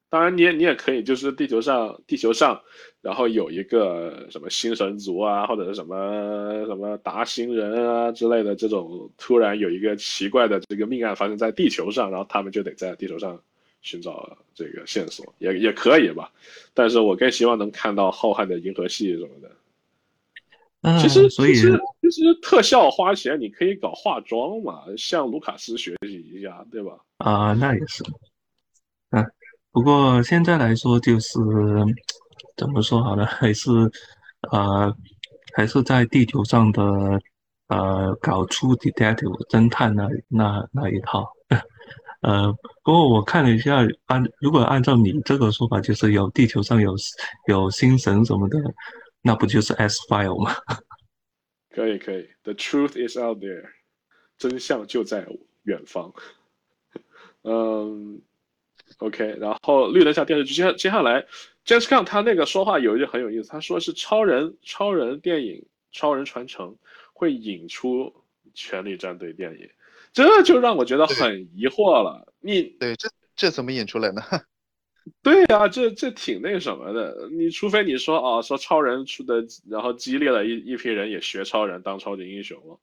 [0.09, 2.57] 当然你也你也可以就是地球上地球上，
[3.01, 13.37] 然后有一个什么星神族啊，或者是什么什么达星人啊之类的这种，突然有一个奇怪的这个命案发生在地球上，然后他们就得在地球上
[13.87, 16.29] 寻找这个线索，也也可以吧。
[16.73, 19.49] 但是我更希望能看到浩瀚的银河系什么的。
[20.81, 26.91] 嗯，其实所以其实其实特效花钱，你可以搞化妆嘛，向卢卡斯学习一下，对吧？
[27.19, 28.03] 啊、那也是，
[29.11, 29.25] 嗯，
[29.71, 31.39] 不过现在来说就是
[32.57, 33.25] 怎么说好呢？
[33.25, 33.69] 还是
[34.51, 34.93] 呃，
[35.55, 36.83] 还是在地球上的
[37.69, 41.25] 呃，搞出 detective 侦探那那那一套。
[42.21, 42.51] 呃，
[42.83, 46.95] 不过我看了一下，按如果按照你这个说法，就是有地球上有
[47.47, 48.57] 有星神什么的，
[49.21, 50.55] 那不就是 S file 吗？
[51.69, 53.63] 可以可以，The truth is out there，
[54.37, 55.27] 真相就在
[55.63, 56.11] 远方。
[57.43, 58.19] 嗯
[58.97, 61.25] ，OK，然后绿灯下电视剧接接下来
[61.65, 65.55] ，James Gunn 他那个说话有一句很有意思，他说是超人超人电影
[65.91, 66.69] 《超人传承》
[67.13, 68.11] 会引出
[68.55, 69.69] 权力战队电影，
[70.13, 72.33] 这就让我觉得很疑惑了。
[72.39, 74.21] 你对，这这怎么引出来呢？
[75.23, 77.29] 对呀、这这挺那什么的。
[77.31, 82.77] 你除非你说啊，说超人出的，然后激励了一一批人也学超人当超级英雄了，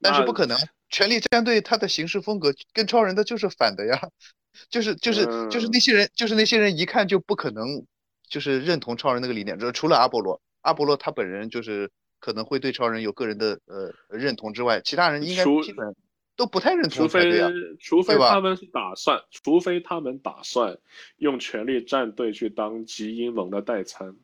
[0.00, 0.58] 但是不可能，
[0.90, 3.98] 权力战队他的行事风格跟超人的就是反的呀，
[4.68, 7.86] 就是就是就是嗯那些人，就是那些人一看就不可能
[8.28, 15.94] 就是认同超人那个理念，这除了阿波罗，阿波罗他本人就是可能会对超人有个人的呃认同之外，其他人应该基本
[16.36, 17.40] 都不太认同除非。
[17.78, 20.78] 除非他们是打算，除非他们打算
[21.16, 24.16] 用权力战队去当极阴盟的代餐，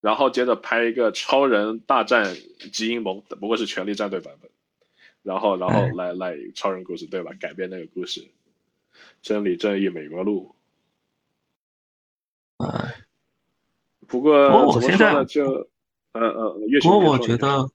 [0.00, 2.36] 然后接着拍一个超人大战
[2.72, 4.50] 极阴盟，不过是权力战队版本，
[5.22, 7.32] 然后然后哎来来超人故事对吧？
[7.40, 8.26] 改编那个故事，
[9.22, 10.54] 真理正义美国路。
[12.58, 12.88] 呃，
[14.06, 15.24] 不过不过我怎么现在说呢？
[15.26, 15.68] 就，
[16.12, 17.68] 呃呃，越不过我觉得，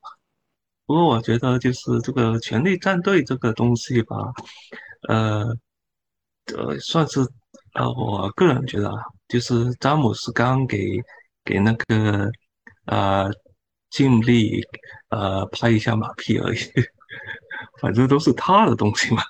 [0.91, 4.33] 不过我觉得就是这个权力战队这个东西吧，
[5.07, 5.45] 呃，
[6.53, 7.21] 呃，算是
[7.75, 11.01] 呃，我个人觉得啊，就是詹姆斯刚给
[11.45, 12.29] 给那个
[12.87, 13.31] 呃
[13.89, 14.61] 尽力
[15.07, 16.57] 呃拍一下马屁而已，
[17.79, 19.23] 反正都是他的东西嘛。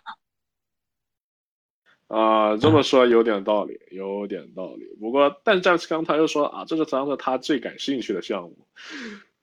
[2.08, 4.98] 啊、这么说有点道理，有点道理。
[5.00, 8.68] 不过，但詹姆斯刚他又说啊，这是当时他最感兴趣的项目，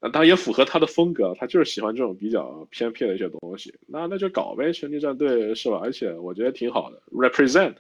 [0.01, 3.75] 那当然也符合他的风格，他就是喜欢这种比较偏僻的一些东西。
[3.87, 5.81] 那那就搞呗，权力战队是吧？
[5.83, 7.75] 而且我觉得挺好的，represent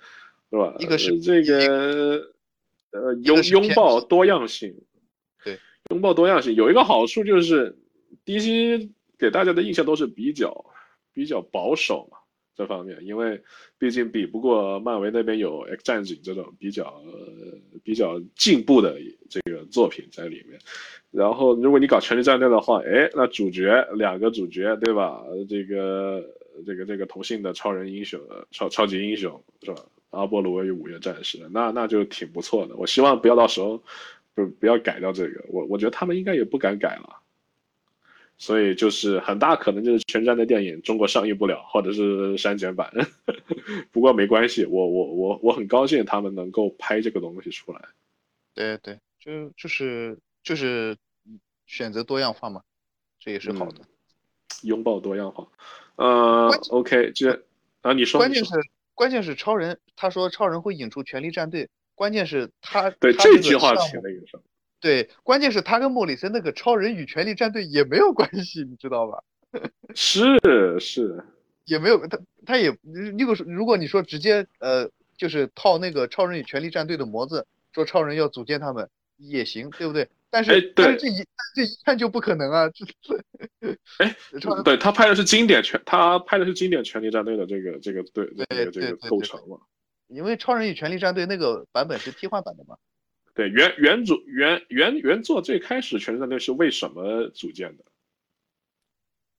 [0.51, 0.75] 是吧？
[0.81, 2.33] 一个是呃这个
[2.91, 4.75] 呃拥拥抱多样性，
[5.45, 5.59] 对，
[5.91, 7.79] 拥抱多样性有一个好处就是
[8.25, 10.65] DC 给大家的印象都是比较
[11.13, 12.19] 比较保守嘛。
[12.57, 13.41] 这方面，因为
[13.79, 18.99] 毕竟比不过漫威那边有 X 战警这种比较、呃、比较进步的
[19.31, 20.59] 这个作品在里面。
[21.11, 25.25] 然后，如果你搞权力战队的话，哎，那主角两个主角对吧？
[25.49, 26.23] 这个
[26.67, 29.85] 这个这个同性的超人英雄，超超级英雄是吧？
[30.11, 32.77] 阿波罗与五月战士，那那就挺不错的。
[32.77, 33.83] 我希望不要到时候
[34.35, 37.17] 不不要改掉这个，我我觉得他们应该也不敢改了。
[38.41, 42.89] 所以就是很大可能就是全战的电影中国上映不了，或者是删减版。
[43.91, 47.81] 不过没关系，我我我我很高兴他们能够拍这个东西出来。
[48.55, 50.17] 对对，就就是
[50.49, 50.97] 就是
[51.67, 52.63] 选择多样化嘛，
[53.21, 53.83] 这也是好的。
[54.63, 55.47] 拥抱多样化。
[55.97, 57.45] 呃，OK，这
[57.83, 58.19] 啊，你说。
[58.19, 58.55] 关键是
[58.95, 64.43] 关键是超人，他说超人会引出权力战队，关键是他 对这句话起了一个什么。
[64.81, 69.23] 对，关键是他跟莫里森那个超人与权力战队也没有关系，你知道吧？
[69.95, 71.23] 是是，
[71.67, 80.09] 也没有他他也如果如果你说直接呃就是套那个超人与权力战队的模子，说超人要组建他们也行，对不对？
[80.31, 82.69] 但是但是这一这一看就不可能啊！
[82.71, 82.85] 这
[83.99, 84.17] 哎，
[84.63, 89.59] 对他拍的是经典权，他拍的是经典权力战队的这个这个对这个这个构成嘛？
[90.09, 92.77] 因为超人与权力战队那个版本是替换版的嘛？
[93.35, 97.85] 对原原主原原原作最开始权力战队是为什么组建的？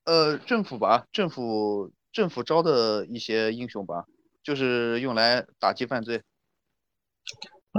[0.06, 4.06] 呃，政府吧，政府政府招的一些英雄吧，
[4.42, 6.22] 就是用来打击犯罪。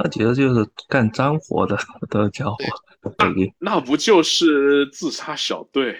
[0.03, 1.77] 那其实就是干脏活的
[2.09, 2.57] 的家伙。
[3.59, 5.97] 那不就是自杀小队？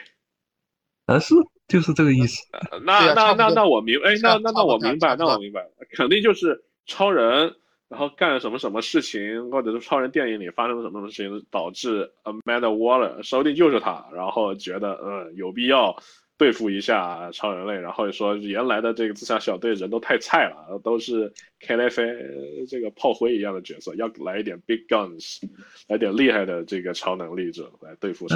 [1.07, 1.35] 啊，是
[1.69, 2.43] 就是这个意思。
[2.85, 7.55] 那那那那我明哎，那那那我明白，那我明白，肯定就是超人。
[7.89, 14.07] 然后干了什么什么事情，或者是超人电影里发生了什么什么事情，导致 Amanda Waller，说不定就是他。
[14.15, 15.97] 然后觉得嗯有必要
[16.41, 25.43] 对付一下超人类，然后说原来的这个自杀小队人都太菜了，都是 K F A 这个炮灰一样的角色，要来一点 Big Guns，
[25.87, 28.27] 来点厉害的这个超能力者来对付。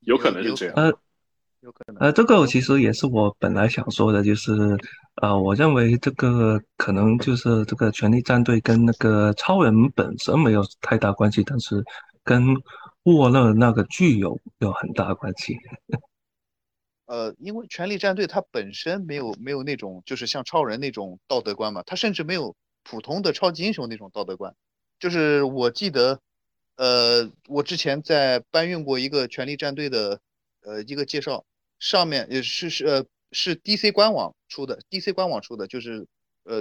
[0.00, 0.74] 有可能是这样。
[1.62, 1.96] 有可能。
[1.96, 4.52] 呃，这个其实也是我本来想说的，就是，
[5.22, 11.82] 呃，我认为这个可能就是这个权力战队跟那个超人本身没有太大关系，但是
[12.22, 12.54] 跟
[13.04, 15.56] 沃勒那个剧有有很大关系。
[17.06, 24.54] 呃，因为权力战队它本身没有没有那种就是像超人那种道德观嘛，它甚至没有普通的超级英雄那种道德观。
[24.98, 26.20] 就是我记得，
[26.76, 30.20] 呃，我之前在搬运过一个权力战队的。
[30.62, 31.46] 呃，一个介绍
[31.78, 36.08] 上面也是是呃是 DC 官网出的，DC 官网出的就是
[36.42, 36.60] 呃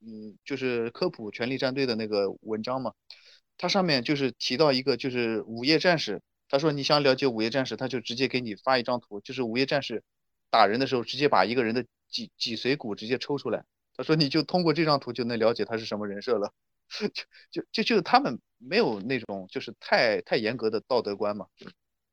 [0.00, 2.94] 嗯就是科普权力战队的那个文章嘛，
[3.56, 6.20] 它上面就是提到一个就是午夜战士，
[6.54, 10.04] 他说你想了解午夜战士，他就直接给你发一张图，就是午夜战士
[10.50, 13.64] 打人的时候直接把一个人的脊脊髓骨直接抽出来，
[13.96, 16.52] 他说你就通过这张图就能了解他是什么人设了，
[17.12, 21.46] 就就就就他们没有那种就是太太严格的道德观嘛。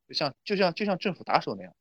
[0.07, 1.75] 就像就像就像政府打手那样，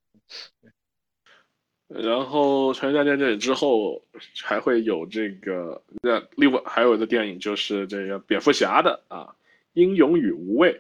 [1.89, 4.05] 然后《全家电影》之后
[4.45, 9.25] 还会有这个，那另外还有的电影就是这个蝙蝠侠的啊，
[9.73, 10.79] 《英勇与无畏》。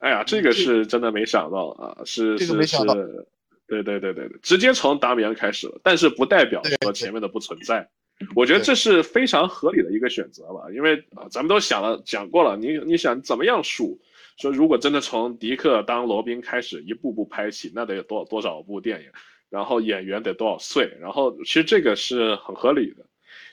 [0.00, 3.26] 哎呀，这个是真的没想到啊，是是是，
[3.66, 7.88] 对对对对对，直接从达米安开始了，但是不代表说前面的不存在。
[8.34, 13.98] 我觉得这是非常合理的一个选择吧，因为啊，咱们都想了讲过了，你你想怎么样数？
[14.36, 19.06] 说如果真的从迪克当罗宾开始一步步拍起，那得有多多少部电影，
[19.50, 23.04] 然后演员得多少岁，然后其实这个是很合理的，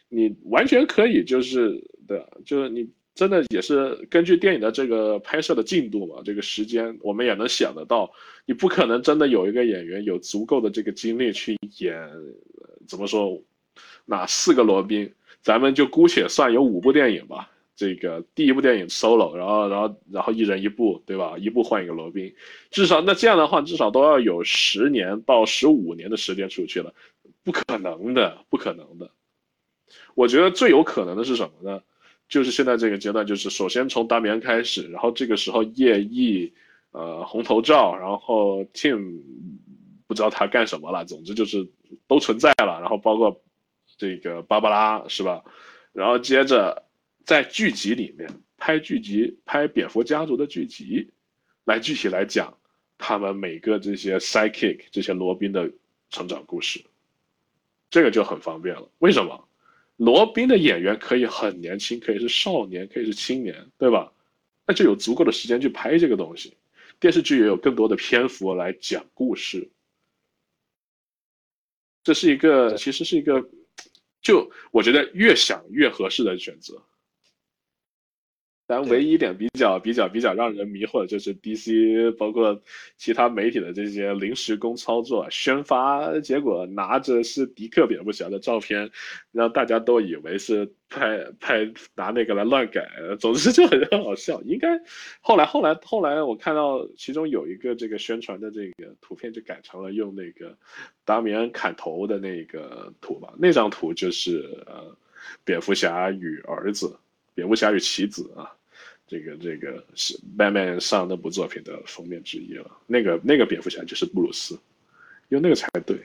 [0.09, 8.11] 你完全可以就是对，就是你真的也是根据电影的这个拍摄的进度嘛，这个时间我们也能想得到，
[8.45, 11.99] 你不可能真的有一个演员有足够的这个精力去演，
[12.87, 13.41] 怎么说，
[14.05, 15.11] 哪四个罗宾，
[15.41, 17.49] 咱们就姑且算有五部电影吧。
[17.75, 21.35] 这个第一部电影 solo，然后然后然后一人一部，对吧？
[21.39, 22.31] 一部换一个罗宾，
[22.69, 26.93] 至少那这样的话，至少都要有十年到十五年的时间出去了，
[27.43, 29.09] 不可能的，不可能的。
[30.13, 31.81] 我觉得最有可能的是什么呢？
[32.27, 36.53] 就是现在这个阶段，就是首先从达米安开始，然后这个时候叶翼，
[36.91, 39.21] 呃，红头罩，然后 Tim
[40.07, 41.67] 不知道他干什么了，总之就是
[42.07, 43.41] 都存在了，然后包括
[43.97, 45.43] 这个芭芭拉是吧？
[45.93, 46.83] 然后接着。
[47.27, 51.11] 在剧集里面拍剧集，拍蝙蝠家族的剧集，
[51.65, 52.57] 来具体来讲
[52.97, 55.69] 他们每个这些 sidekick 这些罗宾的
[56.09, 56.81] 成长故事，
[57.89, 58.89] 这个就很方便了。
[58.99, 59.46] 为什么？
[59.97, 64.11] 罗宾的演员可以很年轻，可以是少年，可以是青年，对吧？
[64.65, 66.55] 那就有足够的时间去拍这个东西，
[66.99, 69.69] 电视剧也有更多的篇幅来讲故事。
[72.03, 73.49] 这是一个，其实是一个，
[74.21, 76.81] 就我觉得越想越合适的选择。
[78.69, 82.61] 但唯一一点比较比较比较让人迷惑的就是 DC 包括
[82.97, 88.91] 其他媒体的这些临时工操作，宣发结果拿着是迪克蝙蝠侠的照片，
[89.31, 92.85] 让大家都以为是拍拍拿那个来乱改，
[93.21, 94.41] 总之就很很好笑。
[94.41, 94.77] 应该
[95.21, 100.57] 后来后来后来我看到其中有一个这个宣传的这个图片就改成了用那个
[101.05, 104.93] 达米安砍头的那个图吧，那张图就是呃
[105.45, 106.93] 蝙蝠侠与儿子。
[107.33, 108.49] 蝙蝠侠与棋子啊，
[109.07, 112.69] 这个这个是 Batman 上那部作品的封面之一了。
[112.85, 114.59] 那个那个蝙蝠侠就是布鲁斯，
[115.29, 115.97] 用那个才对。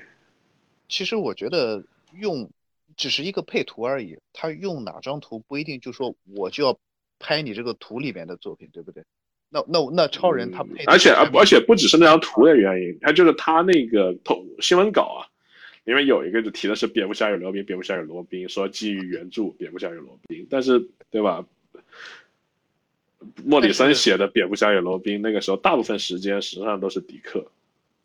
[0.88, 1.84] 其实我觉得
[2.18, 2.48] 用
[2.96, 6.78] 只是一个配图而已，他用哪张图不一定就说我就要
[7.18, 9.02] 拍你这个图里面的作品，对不对？
[9.48, 15.28] 那那那超人他配，而且而而且不只是那张图的原因，他就是他那个头新闻稿啊。
[15.84, 20.78] 因为有一个就提的是蝙蝠侠与罗宾，蝙蝠侠与罗宾说基于原著蝙蝠侠与罗宾，但是
[21.10, 21.44] 对吧？
[23.44, 27.44] 莫里森写的蝙蝠侠与罗宾那个时候大部分时间实际上都是迪克。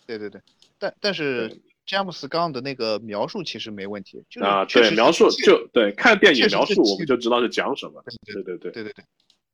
[0.06, 0.42] 对对对，
[0.78, 8.04] 但但是詹姆斯刚的那个描述其实没问题，啊对描述就对看电影描述我们就知道是讲什么。
[8.26, 9.06] 对对对对对对对，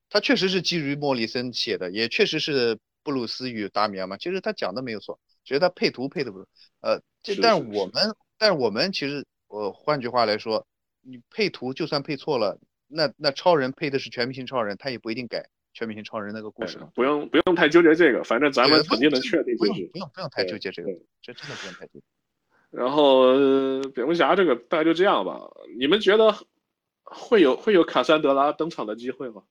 [0.09, 6.45] 他确实是基于莫里森写的，也确实是布鲁斯与达米安嘛，其实他讲的没有错，只是他配图配的不是
[6.81, 7.01] 呃。
[7.25, 10.67] 这，但是我们，但是我们其实，呃，换句话来说，
[11.01, 12.59] 你配图就算配错了，
[12.93, 16.77] 那那超人配的是全明星超人，他也不一定改全明星超人那个故事。
[16.93, 19.57] 不用不用太纠结这个，反正咱们肯定能确定。
[19.57, 20.89] 不用不用不用太纠结这个，
[21.21, 22.01] 这真的不用太纠结。
[22.69, 23.33] 然后
[23.93, 25.39] 蝙蝠侠这个大概就这样吧。
[25.77, 26.35] 你们觉得
[27.03, 29.43] 会有会有卡珊德拉登场的机会吗？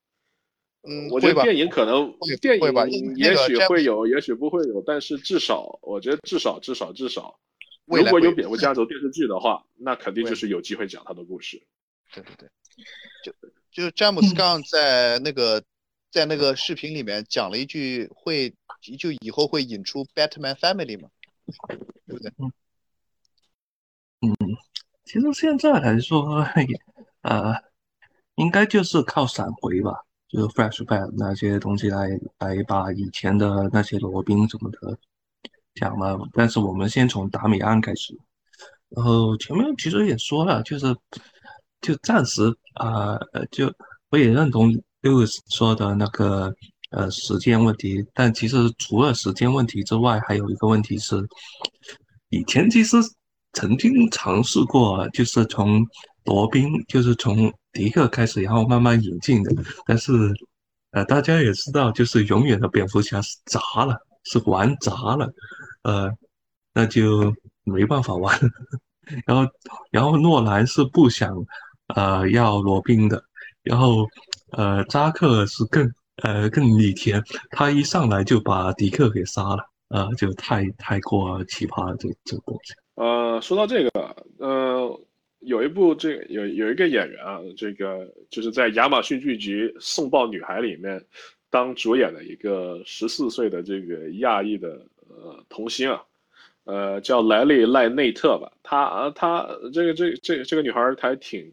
[0.83, 7.39] 嗯，我觉得电影可能电影也许会有，也许不会有，但是至少我觉得至少至少至少。
[7.85, 11.63] 如果有蝙蝠家族电视剧的话，那肯定就是有机会讲他的故事。
[12.13, 12.49] 对对对，
[13.25, 13.33] 就
[13.71, 15.63] 就是詹姆斯刚在那个
[16.11, 18.55] 在那个视频里面讲了一句，会
[18.99, 21.09] 就以后会引出 Batman Family 嘛，
[22.07, 22.33] 对不对？
[22.39, 22.53] 嗯
[24.21, 24.37] 嗯，
[25.05, 26.47] 其实现在来说，
[27.23, 27.55] 呃，
[28.37, 32.09] 应该就是靠闪回吧，就是 Flashback 那些东西来
[32.39, 34.99] 来把以前的那些罗宾什么的。
[35.75, 38.15] 讲了，但是我们先从达米安开始，
[38.91, 40.95] 然后前面其实也说了，就是
[41.83, 42.43] 就暂时
[42.75, 43.19] 啊，
[43.51, 43.71] 就
[44.11, 44.73] 我也认同
[45.03, 46.55] Lewis 说的那个
[46.91, 51.17] 呃时间问题，但其实除了时间问题之外，还有一个问题是，
[52.31, 52.97] 以前其实
[53.53, 55.85] 曾经尝试过，就是从
[56.25, 59.53] 罗宾，就是从迪克开始，然后慢慢引进的，
[59.85, 60.13] 但是
[60.93, 65.29] 呃，大家也知道，就是永远的蝙蝠侠是砸了，是玩砸了。
[65.83, 66.09] 呃，
[66.73, 68.39] 那就没办法玩。
[69.27, 69.51] 然后，
[69.91, 71.35] 然后诺兰是不想
[71.89, 73.23] 呃要罗宾的。
[73.63, 74.07] 然后，
[74.51, 75.89] 呃，扎克是更
[76.23, 79.65] 呃更逆天，他一上来就把迪克给杀了。
[79.89, 82.75] 呃，就太太过奇葩了，这这个东西。
[82.95, 85.01] 呃，说到这个，呃，
[85.41, 91.05] 有一部这有有一个演员啊，这个就是在亚马逊剧集《送报女孩》里面
[91.51, 94.87] 当主演的一个十四岁的这个亚裔的。
[95.15, 96.03] 呃，童星啊，
[96.65, 98.53] 呃，叫莱利赖内特吧。
[98.63, 101.53] 她她这个这这这个女孩还挺，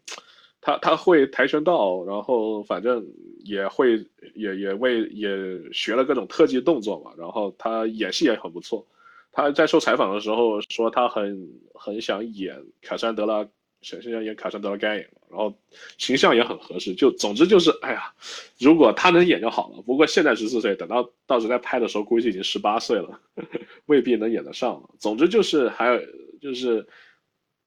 [0.61, 3.05] 她她会跆拳道，然后反正
[3.43, 4.05] 也会
[4.35, 5.29] 也也为也
[5.71, 7.11] 学了各种特技动作嘛。
[7.17, 8.85] 然后她演戏也很不错。
[9.31, 13.47] 她在受采访的时候说，她很很想演卡珊德拉。
[13.81, 15.53] 想想演卡珊德拉盖演然后
[15.97, 18.13] 形象也很合适，就总之就是，哎呀，
[18.57, 19.81] 如果他能演就好了。
[19.83, 23.19] 不过现在十四岁，等到到时候再拍的时候，估计已经十八岁了，
[23.85, 24.89] 未必能演得上了。
[24.99, 26.01] 总之就是还有
[26.41, 26.85] 就是，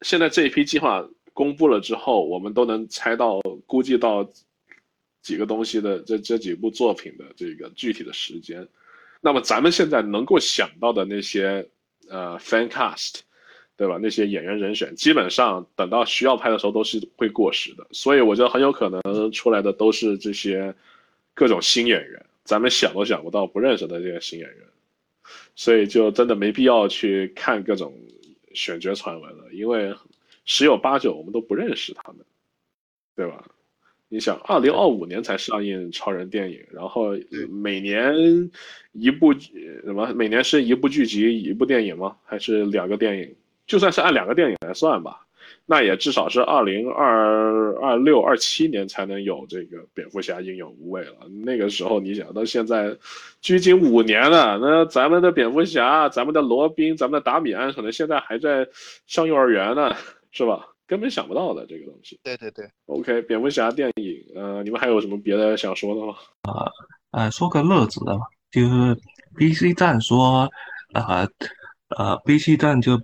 [0.03, 4.29] 现在这一批计划公布了之后，我们都能猜到，估计到
[5.23, 8.67] 几个东西的这这几部作品的这个具体的时间。
[9.21, 11.67] 那么咱们现在能够想到的那些
[12.09, 13.21] 呃 fan cast。
[13.83, 13.99] 对吧？
[14.01, 20.72] 那些演员人选基本上等到需要拍的时候都是会过时的，所以我觉得很有可能出来的都是这些
[21.35, 24.59] 各种新演员，咱们想都想不到不认识的这些新演员，
[25.57, 27.93] 所以就真的没必要去看各种
[28.55, 29.93] 选角传闻了，因为
[30.45, 32.24] 十有八九我们都不认识他们，
[33.16, 33.45] 对吧？
[34.07, 37.16] 你想，二零二五年才上映超人电影，然后
[37.51, 38.14] 每年
[38.93, 40.14] 一部什么？
[40.14, 42.16] 每年是一部剧集一部电影吗？
[42.24, 43.35] 还是两个电影？
[43.67, 45.21] 就算是按两个电影来算吧，
[45.67, 51.15] 那也至少是二零二二六二七年才能有这个蝙蝠侠英勇无畏了。
[51.45, 52.97] 那个时候你想到现在，
[53.41, 58.67] 距今五年了，那咱们的蝙蝠侠、咱们的罗宾、咱们的达米安可能现在还在
[59.07, 59.95] 上幼儿园呢，
[60.33, 60.69] 是吧？
[60.85, 62.21] 根本想不到的这个东西。
[62.23, 66.15] 对对对，OK，蝙蝠侠电影，呃，你们还有什么别的想说的吗？
[66.43, 66.69] 啊
[67.13, 68.95] 呃，说个乐子的吧，就是
[69.37, 70.51] BC 站说，
[70.93, 71.27] 呃
[71.97, 72.99] 呃，BC 站就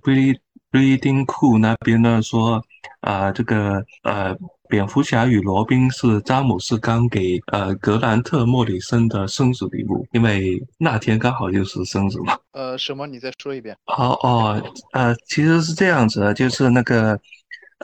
[0.79, 2.65] Bleed Bleeding Cool 那边呢说，
[3.01, 4.37] 啊、这个呃，
[4.69, 12.39] 蝙蝠侠与罗宾是詹姆斯刚给呃格兰特莫里森的生日礼物，因为那天刚好就是生日嘛。
[12.53, 13.07] 呃，什么？
[13.07, 13.77] 你再说一遍。
[13.87, 14.63] 好哦，
[14.93, 17.19] 呃，其实是这样子的，就是那个，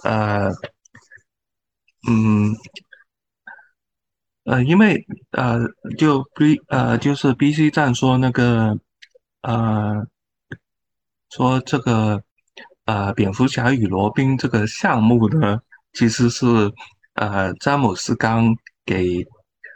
[0.04, 0.48] 呃，
[2.08, 2.54] 嗯，
[4.44, 5.60] 呃，因为呃，
[5.98, 8.78] 就 B 呃，就是 BC 站说那个，
[9.42, 10.06] 呃，
[11.30, 12.22] 说这个，
[12.86, 15.60] 呃，蝙蝠侠与罗宾这个项目呢，
[15.92, 16.46] 其实是
[17.14, 18.54] 呃詹姆斯刚
[18.84, 19.24] 给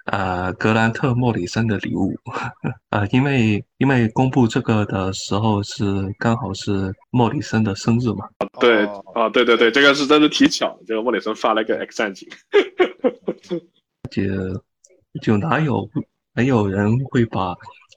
[0.06, 2.14] 呃格兰特莫里森的礼物，
[2.90, 5.84] 呃，因为因为公布这个的时候是
[6.18, 8.28] 刚好是莫里森的生日嘛，
[8.60, 12.28] 对哦啊，对对对，这个是真的挺巧，这个莫里森发了个 X 战警。
[14.10, 14.22] 就
[15.22, 15.88] 就哪有
[16.34, 17.54] 没有人会把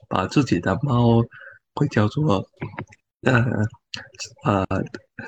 [0.08, 1.22] 把自己的猫
[1.74, 2.46] 会叫做
[3.22, 3.44] 呃
[4.44, 4.66] 呃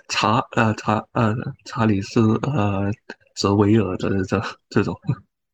[0.09, 1.35] 查呃查呃
[1.65, 2.91] 查理斯呃
[3.35, 4.99] 泽维尔的这这种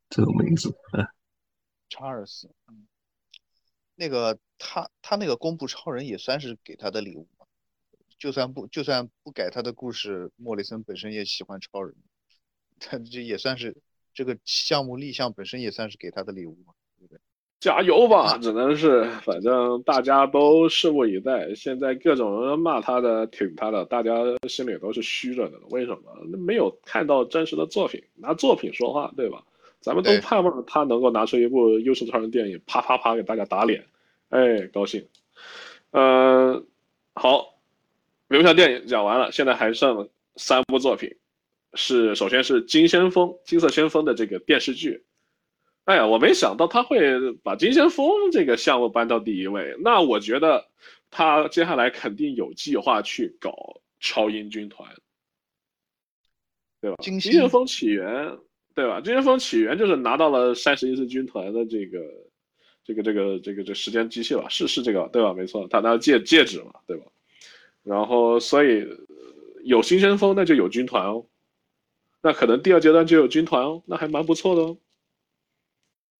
[0.09, 1.07] 这种名字，呃
[1.89, 2.87] 查尔斯，嗯，
[3.95, 7.47] 那个他他那个公布超人也算是给他的礼物嘛，
[8.19, 11.95] 就算不就算不改他的故事，莫里森本身也喜欢超人，
[12.79, 13.77] 他这也算是
[14.13, 16.75] 这个项目立项本身也算是给他的礼物嘛，
[17.61, 21.55] 加油吧，只能是，反正大家都拭目以待。
[21.55, 24.15] 现在各种人骂他的、挺他的，大家
[24.49, 25.59] 心里都是虚着的。
[25.69, 26.05] 为什么？
[26.31, 29.43] 那没有看到真实的作品，拿作品说话，对吧？
[29.81, 33.85] 咱们都盼望他能够拿出一部优秀超人电影，啪啪啪给大家打脸，
[34.31, 35.07] 哎，高兴。
[35.91, 36.67] 嗯、
[37.15, 37.59] 好，
[38.29, 41.15] 留下电影讲完了，现在还剩三部作品，
[41.75, 45.05] 是首先是金先锋、金色先锋的这个电视剧。
[45.85, 49.75] 哎呀，我没想到他会把金先锋这个项目搬到第一位。
[49.83, 50.69] 那我觉得
[51.11, 54.89] 他接下来肯定有计划去搞超英军团，
[56.81, 56.97] 对吧？
[57.01, 58.39] 金金先锋起源，
[58.75, 59.01] 对吧？
[59.01, 61.99] 金先锋起源就是拿到了三十一次军团的这个
[62.85, 64.47] 这个这个这个这时间机器吧？
[64.49, 65.33] 是是这个对吧？
[65.33, 67.07] 没错，他拿戒戒指嘛，对吧？
[67.83, 68.97] 然后所以呃
[69.65, 71.27] 有新先锋那就有军团哦，
[72.23, 74.77] 那可能第二阶段就有军团哦，那还蛮不错的哦。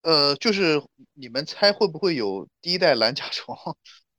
[0.03, 0.81] 呃，就是
[1.13, 3.55] 你们猜会不会有第一代蓝甲虫？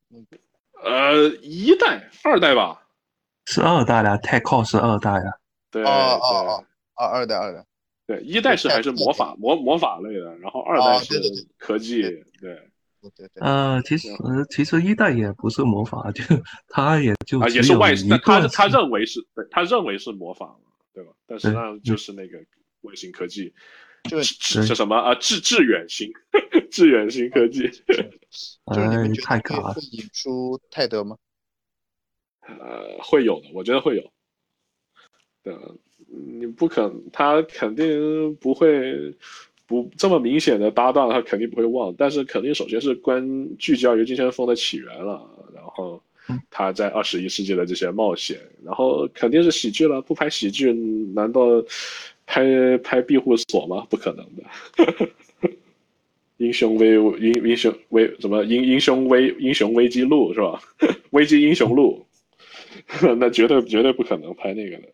[0.83, 2.87] 呃，一代、二代吧，
[3.47, 6.65] 是二代的 t e c h o 是二代的，对哦哦哦，
[6.95, 7.65] 二二代二代，
[8.07, 11.21] 对对，一代是还是魔法魔魔法类的，然后二代是
[11.57, 14.09] 科技，对，对对对，呃，其实
[14.51, 16.23] 其实一代也不是魔法，就
[16.69, 21.13] 他也就啊，也是外一但他他认为是对，他认为是魔法嘛，对吧？
[21.27, 22.39] 但实际上就是那个
[22.83, 23.55] 卫星科技，
[24.11, 25.15] 就致是什么啊？
[25.15, 26.13] 致致远星，
[26.71, 27.69] 致远星科技，
[28.75, 31.17] 就是你哎们觉得会太卡了会，引出泰德吗？
[32.47, 34.13] 呃，会有的，我觉得会有。
[35.45, 35.55] 对，
[36.07, 39.15] 你不可，他肯定不会
[39.67, 41.95] 不这么明显的搭档，他肯定不会忘。
[41.97, 45.25] 但是肯定首先是关聚焦于金先锋的起源了，
[45.55, 50.73] 然后嗯他在二十一世纪的这些冒险，然后肯定是喜剧了，不拍喜剧
[51.15, 51.41] 难道
[52.33, 53.87] 拍拍庇护所吗？
[53.91, 54.43] 不可能的。
[56.39, 60.59] 英雄危英英雄危什么英英雄危英雄危机录是吧？
[61.11, 62.07] 危机英雄录，
[63.19, 64.89] 那绝对绝对不可能拍那个的，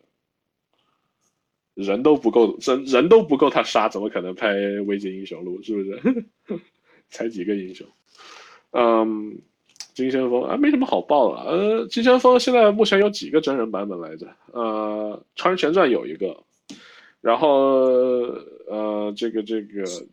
[1.75, 4.53] 人都不够，人人都不够他杀，怎么可能拍
[4.85, 5.61] 危机英雄录？
[5.63, 6.59] 是不是？
[7.09, 7.87] 才几个英雄？
[8.71, 9.39] 嗯，
[9.95, 11.49] 金先锋啊，没什么好报了。
[11.49, 14.27] 呃，金先锋现在目前有几个真人版本来着？
[14.51, 16.43] 呃，《超人前传》有一个，
[17.21, 17.49] 然后
[18.67, 19.83] 呃，这个这个《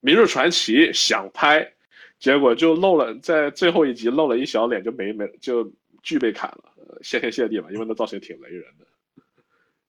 [0.00, 1.72] 明日传奇》想拍，
[2.18, 8.86] 结果就露了，在最后一集露了一小脸，就没没就剧被砍了，呃谢天谢地吧，因为那造型挺雷人的。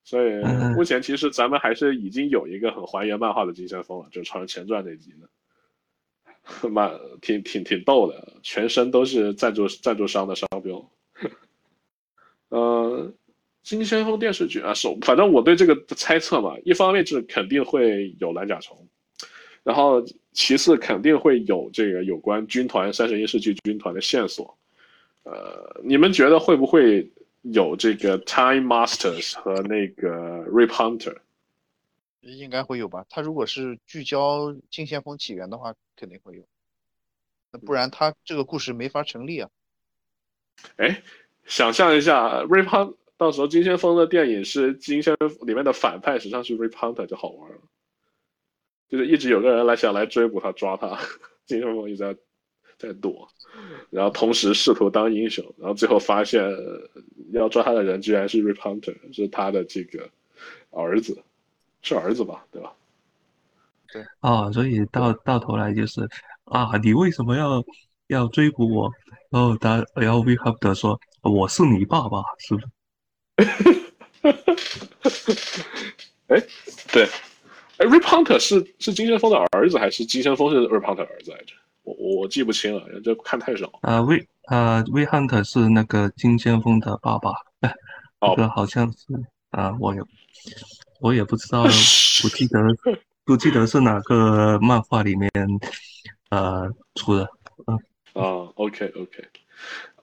[0.04, 5.14] 所以嗯目前其实咱们还是已经有一个很还原漫画的金先锋了，就是《超人前传》那集
[6.62, 10.92] 的， 蛮挺挺挺逗的，全身都是赞助赞助商的商标。
[12.50, 13.12] 呃，
[13.66, 18.88] 金先锋电视剧啊，首反正我对这个的猜测嘛，一方面是肯定会有蓝甲虫，
[19.64, 24.56] 然后其次肯定会有这个有关军团三十一世纪军团的线索。
[25.24, 27.10] 呃，你们觉得会不会
[27.42, 31.18] 有这个 Time Masters 和那个 Rip Hunter？
[32.22, 33.04] 应该会有吧？
[33.10, 36.44] 他如果是聚焦金先锋起源的话，肯定会有。
[37.52, 39.50] 那不然他这个故事没法成立啊。
[40.78, 41.02] 哎，
[41.46, 47.58] 想象一下，Rip Hunt 到时候金先锋的电影是金先里面的反派，实际上是 Rip Hunter 就好玩了，
[48.90, 51.00] 就是一直有个人来想来追捕他抓他，
[51.46, 52.18] 金先锋一直在
[52.78, 53.28] 在躲，
[53.90, 56.44] 然后同时试图当英雄，然后最后发现
[57.32, 60.10] 要抓他的人居然是 Rip Hunter，是他的这个
[60.72, 61.24] 儿子，
[61.82, 62.74] 是儿子吧，对吧？
[63.94, 66.02] 对啊，所以到到头来就是
[66.44, 67.64] 啊，你为什么要
[68.08, 68.92] 要追捕我？
[69.30, 72.68] 然后他，然后 Rip Hunter 说我是你爸爸，是不是？
[76.28, 76.42] 哎，
[76.92, 77.04] 对，
[77.78, 81.54] 哎，Rip Hunter 是是金先锋的儿子，还是金先锋是 Rip Hunter 儿子来着？
[81.84, 83.72] 我我我记不清了，这看太少。
[83.82, 87.32] 啊，V 啊 Hunter 是那个金先锋的爸爸，
[88.22, 88.98] 这个好像是
[89.52, 90.02] 啊，我也
[91.00, 91.70] 我也不知道，不
[92.30, 92.60] 记得
[93.26, 95.30] 不记得是哪个漫画里面
[96.30, 97.30] 呃出的，
[97.68, 97.76] 嗯
[98.14, 99.24] 啊，OK OK。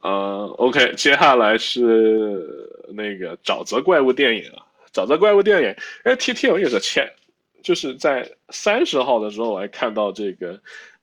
[0.03, 2.45] 呃，OK，接下来是
[2.93, 7.09] 那个沼泽怪物电影啊，沼泽怪物电影，哎，T T 有意思，前
[7.63, 10.61] 就是在三十号的时候，我还看到这个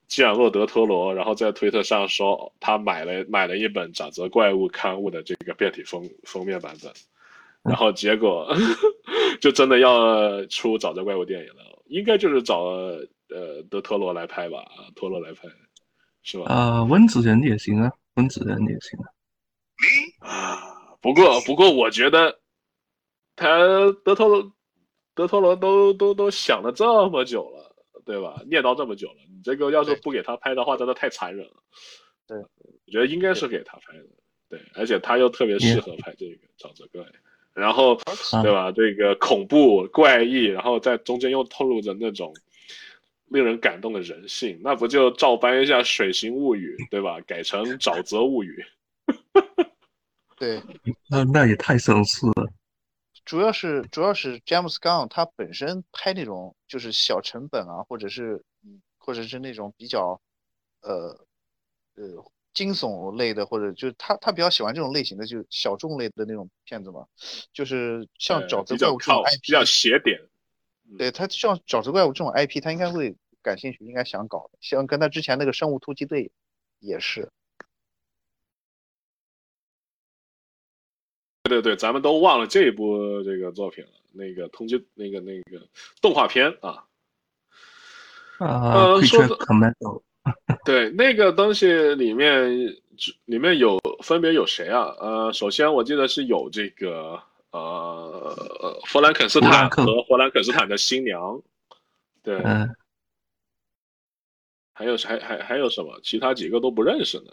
[0.10, 6.92] 基尔洛德托罗，然后在推特上说他买了买了一本沼泽怪物刊物的这个变体封封面版本，
[7.64, 8.54] 然后结果
[9.40, 12.64] 就真的要出沼泽怪物电影了，应该就是找
[13.30, 15.48] 呃德托罗来拍吧，托罗来拍，
[16.22, 16.54] 是吧？
[16.54, 17.90] 啊，温子仁也行啊。
[18.20, 19.00] 温子仁也行
[20.20, 22.38] 啊，不过不过，我觉得
[23.38, 23.48] 他
[24.04, 24.52] 德托罗
[25.16, 28.42] 德托罗都都都想了这么久了，对吧？
[28.46, 31.54] 念叨这么久了，你这个要是不给他拍的话，真的太残忍了。
[32.28, 34.06] 对，我觉得应该是给他拍的，
[34.50, 37.02] 对，而且他又特别适合拍这个沼泽怪，
[37.54, 37.96] 然后
[38.44, 38.70] 对吧？
[38.74, 42.34] 这个恐怖怪异，然后在中间又透露着那种。
[43.30, 47.20] 令人感动的人性，那不就照搬一下《水形物语》 对吧？
[47.22, 48.64] 改成《沼泽物语》。
[50.38, 50.62] 对，
[51.10, 52.52] 那那也太相似了。
[53.26, 58.44] 主要是主要是 James Gunn 他本身拍那种就是小成本啊，或者是
[58.98, 60.20] 或者是那种比较
[60.82, 61.26] 呃
[61.96, 67.06] 呃惊悚类的，或者就是他他比较喜欢这种类型的，就小众类的那种片子嘛。
[67.54, 70.20] 就是像沼泽怪物这种 IP 比较斜点。
[70.98, 76.32] 对他像沼泽怪物这种 IP，他应该会感兴趣，应该想搞的，像跟他之前那个生物突击队
[76.80, 77.30] 也是。
[81.44, 85.68] 对对对，咱们都忘了这一部这个作品了，那个通缉那个那个
[86.02, 86.86] 动画片啊。
[88.40, 89.38] 啊，说的
[90.66, 92.76] 对那个东西里面
[93.26, 94.96] 里面有分别有谁啊？
[95.00, 97.22] 呃，首先我记得是有这个。
[97.52, 101.42] 呃，弗兰肯斯坦和弗兰肯斯坦的新娘，
[102.22, 102.40] 对，
[104.74, 106.00] 还有还还还有什么？
[106.04, 107.32] 其他几个都不认识呢。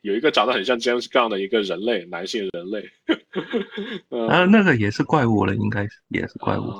[0.00, 2.90] 有一个长得很像 James Gunn 的一个人类，男性人类，
[4.28, 6.72] 啊，那个也是怪物了，应该是也是怪物。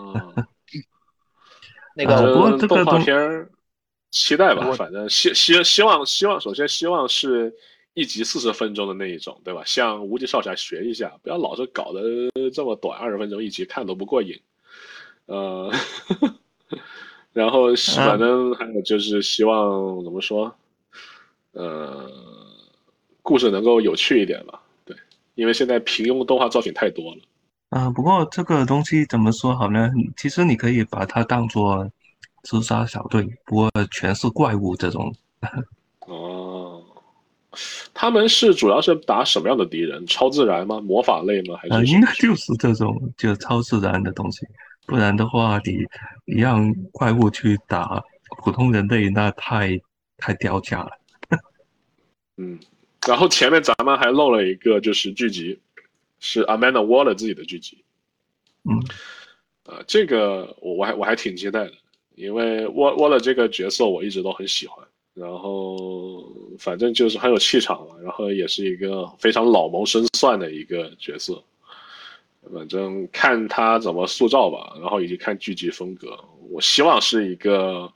[1.95, 3.49] 那个不过这个动画片
[4.11, 7.55] 期待吧，反正希希希望希望，首先希望是。
[7.95, 9.63] 一集四十分钟的那一种，对吧？
[9.67, 12.01] 向无极少侠学一下，不要老是搞得
[12.53, 14.41] 这么短，二十分钟一集看都不过瘾。
[15.27, 15.71] 呃，
[17.33, 20.55] 然后反正还有就是希望怎么说？
[21.53, 22.11] 呃，
[23.23, 24.63] 故事能够有趣一点吧。
[24.85, 24.97] 对，
[25.35, 27.21] 因为现在平庸动画作品太多了。
[27.71, 29.91] 啊，不过这个东西怎么说好呢？
[30.17, 31.91] 其实你可以把它当做
[32.43, 35.13] 自杀小队，不过全是怪物这种。
[37.51, 37.59] 哦。
[37.93, 40.07] 他们是主要是打什么样的敌人？
[40.07, 40.81] 超自然吗？
[40.81, 41.57] 魔法类吗？
[41.57, 41.93] 还是？
[41.93, 44.47] 应该就是这种，就超自然的东西。
[44.87, 45.85] 不然的话，你
[46.25, 48.03] 你让怪物去打
[48.43, 49.81] 普通人类，那太
[50.17, 50.91] 太掉价了。
[52.39, 52.59] 嗯，
[53.07, 55.61] 然后前面咱们还漏了一个，就是剧集，
[56.19, 57.85] 是 Amanda Waller 自己的剧集。
[58.65, 58.83] 嗯，
[59.65, 61.73] 呃，这个我我还我还挺期待的，
[62.15, 64.85] 因为 Waller 这个角色我一直都很喜欢。
[65.13, 66.25] 然后
[66.59, 71.43] 反正就是很有气场嘛，然后也是一个非常老谋深算的一个角色。
[72.55, 77.93] 反正看他怎么塑造吧，然后以及看剧集风格，我希望是一个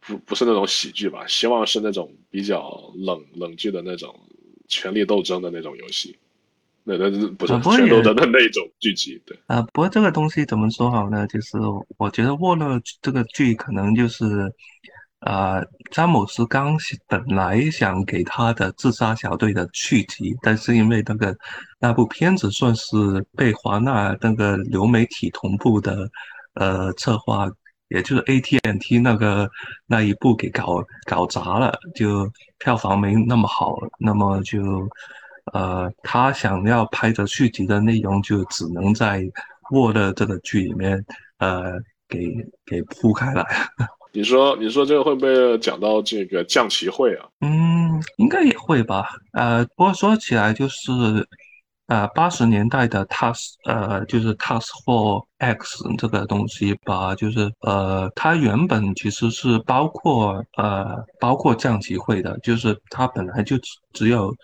[0.00, 4.18] 不不是那种喜剧吧，希望是那种比较冷冷剧的那种
[4.66, 6.16] 权力斗争的那种游戏。
[6.84, 9.36] 那那不是权斗争的那种剧集，对。
[9.46, 11.26] 啊，不过这个东西怎么说好呢？
[11.26, 11.58] 就是
[11.98, 14.24] 我觉得沃勒这个剧可能就是。
[15.26, 15.60] 呃，
[15.90, 16.76] 詹姆斯刚
[17.08, 21.36] 本来想给他的自杀小队的续集，但是因为那个
[21.80, 22.96] 那部片子算是
[23.36, 26.08] 被华纳那个流媒体同步的
[26.54, 27.50] 呃策划，
[27.88, 29.50] 也就是 ATNT 那个
[29.86, 34.88] 那一部给搞搞砸了，就票房没那么好，那么就
[35.52, 39.28] 呃，他想要拍的续集的内容就只能在
[39.72, 41.04] 沃勒这个剧里面
[41.38, 41.72] 呃
[42.08, 42.32] 给
[42.64, 43.44] 给铺开来。
[44.12, 47.26] 你说，你说这个会不会讲到这个降旗会啊？
[47.40, 49.08] 嗯，应该也会吧。
[49.32, 50.90] 呃，不过说起来就是，
[51.86, 64.34] 呃，八十年代的 Task，呃，就是 Task for X 这个东西吧，就是呃，它原本其实是包括呃，包括降旗会的，就是它本来就只只有。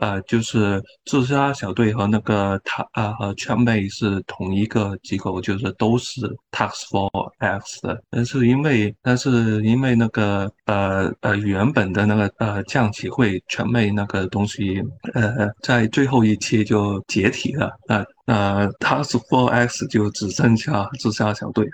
[0.00, 6.20] 呃，就是自杀小队和那个他呃和圈妹是同一个机构，就是都是
[6.52, 8.00] Task for X 的。
[8.10, 14.82] 但是因为但是因为那个呃呃原本的那个呃降旗会圈妹那个东西
[15.14, 21.68] 呃在最后一期就解体了，呃呃 Task for X 就只剩下自杀小队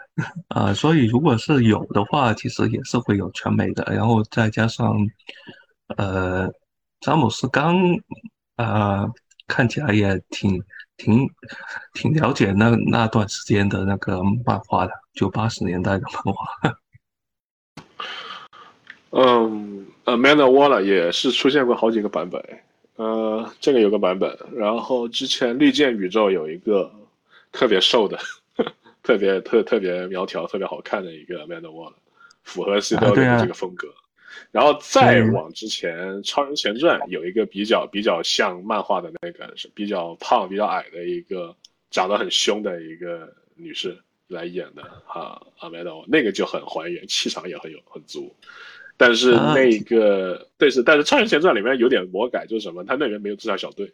[0.49, 4.95] 啊，所以如果是有的话，其实也是会有圈妹的，然后再加上
[5.97, 6.51] 呃。
[7.05, 7.77] 詹姆斯刚，
[8.57, 9.07] 呃，
[9.47, 10.65] 看起来也挺
[10.97, 11.29] 挺
[11.93, 16.79] 挺了解那那段时间的那个漫画的，就八十年代的漫画。
[19.13, 22.43] 嗯，Amanda Waller 也是出现过好几个版本，
[22.97, 26.91] 呃，这个有个版本，然后之前绿箭宇宙有一个
[27.53, 28.19] 特别瘦的，
[29.05, 31.93] 特别特特别苗条、特别好看的一个 Amanda Waller，
[32.45, 33.89] 符合 C W 的这个风格。
[34.51, 41.57] 然后再往之前，《超人前传》有一个比较比较像漫画的那个，是比较胖、比较矮的一个，
[41.91, 48.35] 长得很凶的一个女士来演的啊，阿梅多，那个就很还原，气场也很有很足。
[48.97, 53.93] 但是那个，对是，但是《超人前传》里面有点魔改，就是什么，他那边没有自杀小队。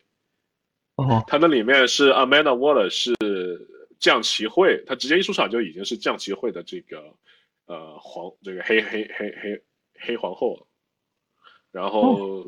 [0.96, 1.24] 哦。
[1.26, 3.14] 他那里面是 Amanda Waller 是
[3.98, 7.02] 降旗会，他直接一出场就已经是降旗会的这个
[7.64, 9.62] 呃黄这个黑黑黑黑。
[10.00, 10.66] 黑皇后，
[11.70, 12.46] 然后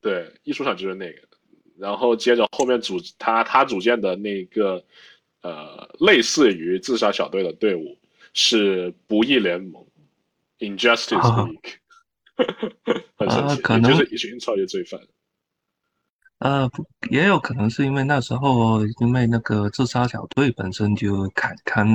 [0.00, 1.20] 对一出场就是那个，
[1.76, 4.84] 然后接着后面组他他组建的那个
[5.42, 7.98] 呃类似于自杀小队的队伍
[8.32, 9.84] 是不义联盟
[10.60, 11.74] ，Injustice League，
[13.16, 15.00] 很神奇，就是一群超级罪犯。
[16.38, 16.70] 呃，
[17.10, 21.86] 也有可能是因为那时候因为那个自杀小队本身就砍砍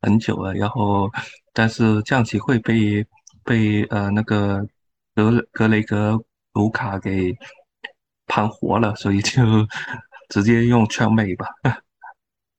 [0.00, 1.10] 很久了，然后
[1.52, 3.06] 但是降旗会被。
[3.44, 4.66] 被呃那个
[5.14, 6.18] 格格雷格
[6.52, 7.36] 卢卡给
[8.26, 9.42] 盘活了，所以就
[10.30, 11.46] 直接用 checkmate 吧。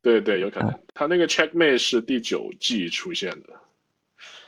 [0.02, 3.54] 对对，有可能他那个 checkmate 是第九季出现的。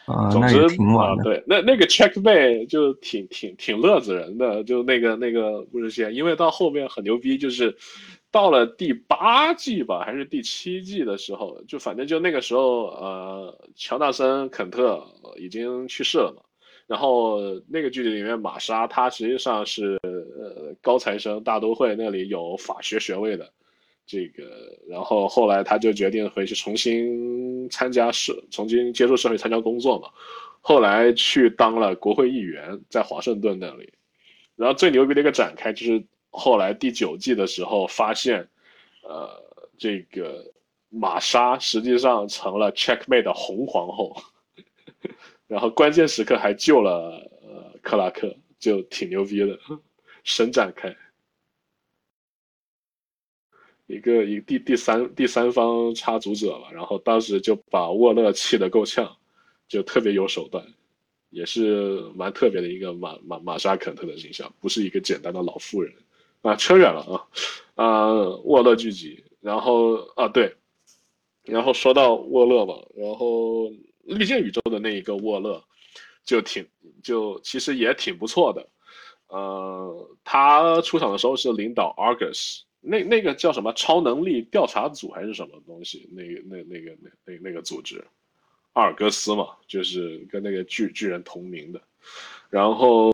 [0.06, 1.24] 啊，总之挺晚的。
[1.24, 7.76] 对，那那个 checkmate 就挺挺挺乐子人的，就那个那个故事线，因为到后面很牛逼，就是
[8.38, 15.04] 到了第八季吧，还是第七季的时候，就反正就那个时候，呃，乔纳森肯特
[15.38, 16.44] 已经去世了嘛。
[16.86, 23.52] 然后那个剧里面，玛莎她实际上是呃高材生，大都会那里有法学学位的。
[24.06, 24.44] 这个，
[24.88, 30.10] 然后后来他就决定回去重新参加社，重新接触社会，参加工作嘛。
[30.62, 33.92] 后来去当了国会议员，在华盛顿那里。
[34.56, 36.06] 然后最牛逼的一个展开就是
[36.38, 38.48] 后来第九季的时候发现，
[39.02, 39.30] 呃，
[39.78, 40.46] 这个
[40.90, 44.16] 玛莎实际上成了 Checkmate 的红皇后，
[45.48, 49.60] 然后关键时刻还救了呃克拉克，就挺牛逼的，
[50.24, 50.96] 伸展开。
[53.88, 59.18] 一个一第第三第三方插足者吧，然后当时就把沃勒气得够呛，
[59.68, 60.66] 就特别有手段，
[61.30, 65.94] 也是蛮特别的一个玛玛玛莎肯特的形象，不是一个简单的老妇人
[66.48, 66.56] 啊。
[66.56, 67.02] 扯远了
[67.76, 70.56] 啊，啊沃勒聚集，然后啊对，
[71.44, 73.70] 然后说到沃勒吧，然后
[74.04, 75.64] 绿箭宇宙的那一个沃勒，
[76.24, 76.66] 就挺
[77.04, 78.68] 就其实也挺不错的，
[79.28, 82.62] 呃，他出场的时候是领导 Argus。
[82.80, 86.08] 那那个叫什么超能力调查组还是什么东西？
[86.14, 88.06] 那个那那个那那那个组织，
[88.74, 91.82] 阿尔戈斯嘛，就是跟那个巨巨人同名的。
[92.50, 93.12] 然后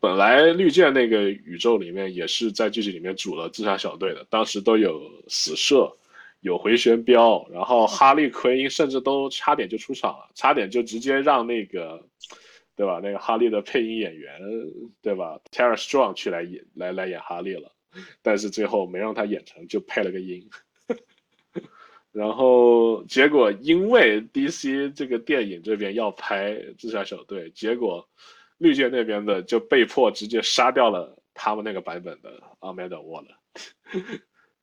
[0.00, 5.90] 本来绿箭那个宇宙里面也是在剧情里面组了自杀小队的，当时都有死射，
[6.40, 12.00] 有回旋镖，然后哈利奎因甚至都差点就出场了，差点就直接让那个，
[12.76, 13.00] 对吧？
[13.02, 14.40] 那个哈利的配音演员，
[15.02, 17.70] 对吧？Tara Strong 去来演来来演哈利了。
[18.22, 20.50] 但是最后没让他演成就配了个音，
[22.10, 28.04] 然后结果因为 DC 这个电影这边要拍自杀小队，结果
[28.58, 33.26] 绿箭那边的就被迫直接杀掉了他们那个版本的 Amanda Wall，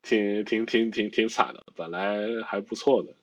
[0.01, 3.13] 挺挺挺挺挺惨的，本来还不错的，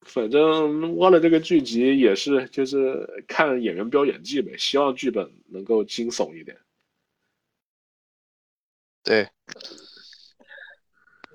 [0.00, 6.56] 反正 Waller 这个剧集也是就是看演员飙演技呗，希望剧本能够惊悚一点。
[9.04, 9.28] 对。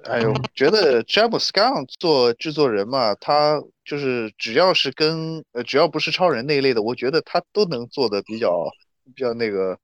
[0.08, 8.70] 哎呦，觉得詹姆斯刚做制作人嘛，他就是只要是跟呃只要不是超人那一类的，我觉得他都能做的比较
[9.14, 9.78] 比较那个，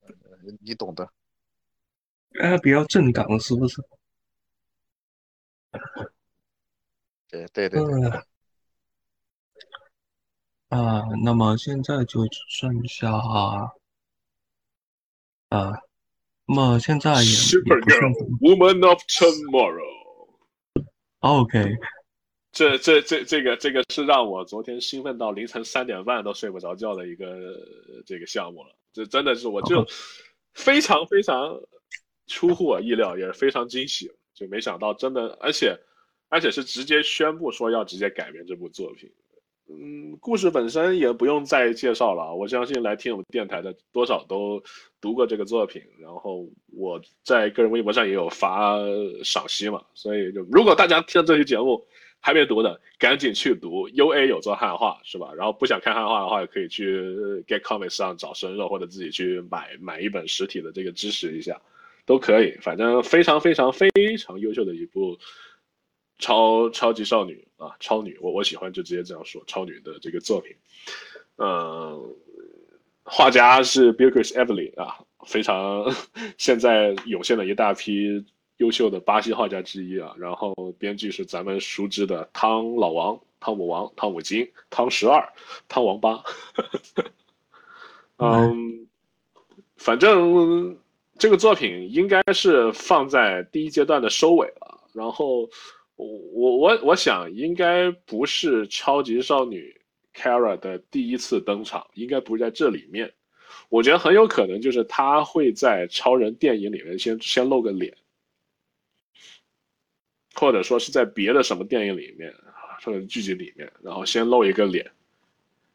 [0.00, 0.12] 呃，
[0.62, 1.08] 你懂的。
[2.40, 3.82] 呃，比较正港是不是？
[7.28, 7.80] 对对对。
[7.80, 8.22] 嗯。
[10.70, 13.72] 啊，那么现在就只剩下啊，
[15.50, 15.78] 那
[16.46, 19.92] 么现在也也不剩 Woman of Tomorrow。
[21.20, 21.76] OK，
[22.50, 27.56] 这这这这个这个是让我昨天兴奋到凌晨三点半都睡不着觉的一个
[28.04, 28.74] 这个项目了。
[28.92, 29.86] 这真的是我就
[30.52, 31.60] 非常非常
[32.26, 35.78] 出乎我意料，也是非常惊喜，就没想到真的，而且
[36.28, 39.10] 而且是直接宣布说要直接改编这部作品。
[39.68, 42.34] 嗯，故事本身也不用再介绍了。
[42.34, 44.62] 我相信来听我们电台的多少都
[45.00, 48.76] 读过这个作品，然后我在个人微博上也有发
[49.24, 49.82] 赏析嘛。
[49.94, 51.82] 所以就如果大家听这期节目
[52.20, 53.88] 还没读的，赶紧去读。
[53.90, 55.32] U A 有做汉化是吧？
[55.34, 57.00] 然后不想看汉化的话，也可以去
[57.46, 61.58] Get Comics 上找生肉，或者自己去买买一本实体的这个支持一下，
[62.04, 62.58] 都可以。
[62.60, 63.88] 反正非常非常非
[64.18, 65.16] 常优秀的一部。
[66.18, 70.56] 超超级少女啊，超女，我我喜欢就直接这样说，超女的这个作品，
[71.36, 72.16] 嗯，
[73.04, 75.86] 画家是 b i l k e s Evely 啊，非常
[76.36, 78.24] 现在涌现了一大批
[78.56, 85.32] 优秀的巴西画家之一啊，然后编剧是咱们熟知的汤老王、汤姆王、汤姆金、汤十二、
[85.68, 86.20] 汤王八，
[88.18, 88.88] 嗯，
[89.76, 90.76] 反正
[91.16, 95.48] 这个作品应该是放在第一阶段的收尾了，然后。
[96.02, 99.80] 我我我想应该不是超级少女
[100.14, 103.12] Kara 的第一次登场，应该不是在这里面。
[103.68, 107.96] 我觉得很有可能就是她会在超人电影里面先先露个脸，
[110.34, 112.34] 或者说是在别的什么电影里面
[112.84, 114.90] 或者剧集里面，然后先露一个脸，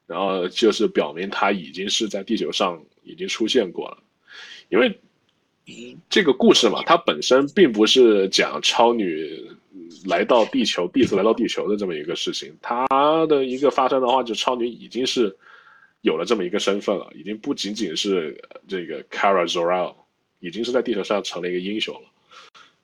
[0.05, 4.03] 然后就是表明她已经是在地球上已经出现过了，
[4.69, 4.99] 因为
[6.09, 9.49] 这个故事嘛，它本身并不是讲超女。
[10.07, 12.87] 来到地球，第一次来到地球的这么一个事情，它
[13.27, 15.35] 的一个发生的话，就超女已经是
[15.99, 19.93] 有了这么一个身份了，已经不仅仅是这个 Kara Zor-El，
[20.39, 22.09] 已经是在地球上成了一个英雄了。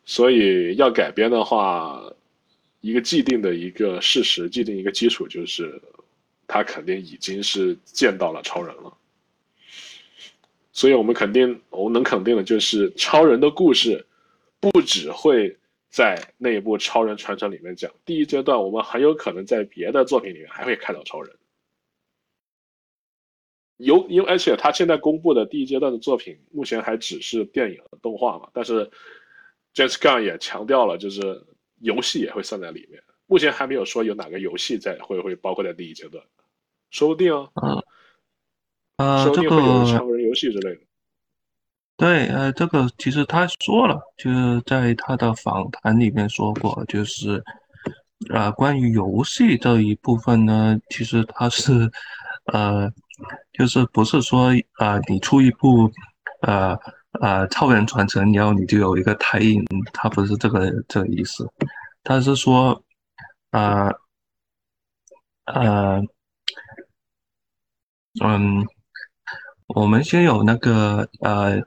[0.04, 2.04] 所以要改编的话，
[2.82, 5.82] 一个既定的一个事实，既定一个基础就是，
[6.46, 8.94] 他肯定已经是见到了超人了。
[10.74, 14.06] 所以我们肯定，我能肯定的就是，超人的故事
[14.60, 15.56] 不只会。
[15.94, 21.38] 在那部《超人传承》里面讲，第一阶段我们很有可能在别的作品里面还会看到超人。
[23.78, 28.50] 有，因为而且他现在公布的第一阶段的作品，目前还只是电影动画嘛。
[28.54, 28.90] 但是
[29.76, 31.46] ，James Gunn 也强调了，就是
[31.80, 33.00] 游戏也会算在里面。
[33.28, 36.26] 目前还没有说有哪个游戏在会会包括在第一阶段，
[36.90, 37.52] 说不定啊。
[38.98, 40.82] 啊，说不定会有超人游戏之类的。
[41.96, 47.42] 对，呃，这个其实他说了，就是在他的访谈里面说过，就是，
[48.34, 51.90] 呃，关于游戏这一部分呢，其实他是，
[52.52, 52.92] 呃，
[53.54, 55.90] 就是不是说，呃，你出一部，
[56.42, 56.76] 呃，
[57.22, 59.64] 呃，超人传承，然后你就有一个台印，
[59.94, 61.48] 他不是这个这个意思，
[62.04, 62.84] 他是说，
[63.52, 63.88] 呃，
[65.46, 66.02] 呃，
[68.24, 68.66] 嗯，
[69.68, 71.62] 我们先有那个，呃。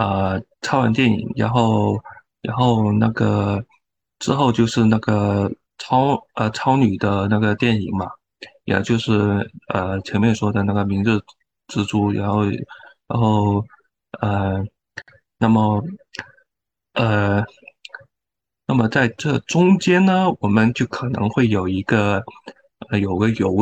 [0.00, 2.00] 呃，超人电影，然后，
[2.40, 3.62] 然后那个
[4.18, 8.10] 之后就是那个超呃超女的那个电影嘛，
[8.64, 9.12] 也就是
[9.68, 11.10] 呃前面说的那个明日
[11.68, 12.44] 蜘蛛，然后，
[13.08, 13.62] 然后
[14.22, 14.64] 呃，
[15.38, 15.84] 那么
[16.94, 17.44] 呃，
[18.66, 22.24] 那么在这中间呢，我们就可能会有一个
[22.88, 23.54] 呃有个游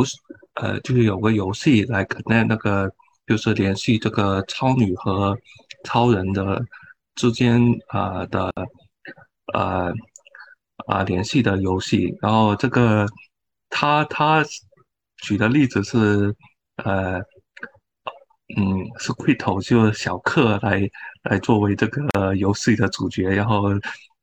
[0.53, 2.89] 呃就是有个游戏来可能那个
[3.29, 5.37] 就是联系这个超女和。
[5.85, 6.61] 超人的
[7.15, 7.57] 之间
[7.87, 8.51] 啊的
[9.53, 9.93] 呃
[10.87, 13.07] 啊联系的游戏，然后这个
[13.69, 14.43] 他他
[15.23, 16.35] 举的例子是
[16.83, 17.17] 呃
[18.57, 20.81] 嗯是 Quito 就小克来
[21.23, 23.69] 来作为这个游戏的主角，然后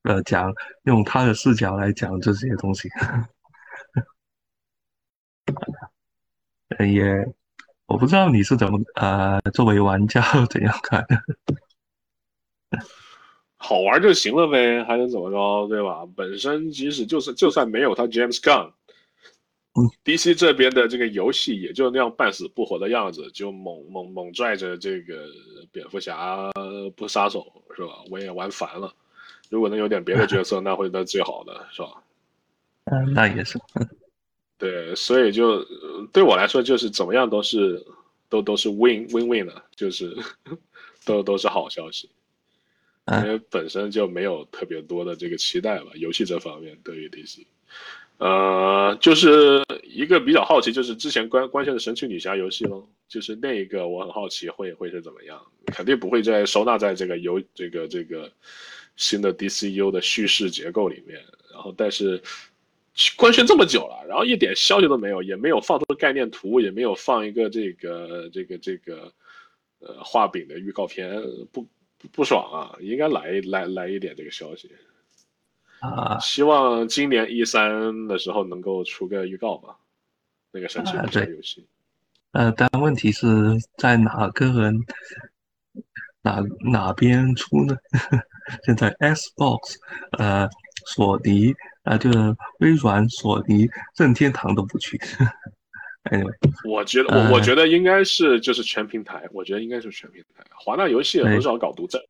[0.02, 0.52] 呃讲
[0.82, 2.90] 用他的视角来讲这些东西，
[6.86, 7.26] 也。
[7.86, 11.06] 我不知道你是怎么呃，作为玩家怎样看？
[13.58, 16.04] 好玩就行了呗，还能怎么着，对吧？
[16.16, 25.26] 本身即使就是就算没有他 James Gunn，DC 这边的这个游戏也就那样半死不活的样子，就猛猛猛拽着这个
[25.72, 26.50] 蝙蝠侠
[26.96, 27.92] 不撒手，是吧？
[28.10, 28.92] 我也玩烦了。
[29.48, 31.88] 如果能有点别的角色， 那会那最好的，是吧？
[32.84, 33.58] 嗯，那也是。
[34.58, 35.62] 对，所以就
[36.12, 37.84] 对我来说，就是怎么样都是
[38.28, 40.16] 都都是 win win win 的，就是
[41.04, 42.08] 都都是好消息。
[43.22, 47.46] 因为本身就没有特别多的这个期待吧，游戏这方面对于 DC。
[48.18, 58.32] 呃，就是一个比较好奇，就是之前关关键的神奇女侠游戏咯，就是那一个我很好奇会会是怎么样，肯定不会再收纳在这个游这个这个
[58.96, 61.22] 新的 DCU 的叙事结构里面。
[61.52, 62.20] 然后，但是
[63.16, 69.12] 官宣这么久了，然后一点消息都没有，也没有放出概念图，也没有放一个这个这个这个
[69.80, 71.20] 呃画饼的预告片，
[71.52, 71.66] 不
[72.12, 72.76] 不爽啊！
[72.80, 74.70] 应该来来来一点这个消息。
[75.80, 79.76] 啊，希望今年一三的时候能够出个预告吧，
[80.50, 81.66] 那个神奇女侠游戏。
[82.32, 83.26] 呃，但问题是
[83.76, 84.80] 在哪个人
[86.22, 87.76] 哪哪边出呢？
[88.64, 89.76] 现在 Xbox，
[90.12, 90.48] 呃，
[90.86, 91.54] 索尼，
[91.86, 92.18] 啊，就是
[92.58, 93.66] 微软、索尼、
[93.96, 95.00] 任天堂都不去。
[96.10, 96.34] Anyway，
[96.68, 100.44] 我觉得我我觉得应该是就是全平台，我觉得应该是全平台。
[100.54, 102.00] 华纳游戏很少搞独占。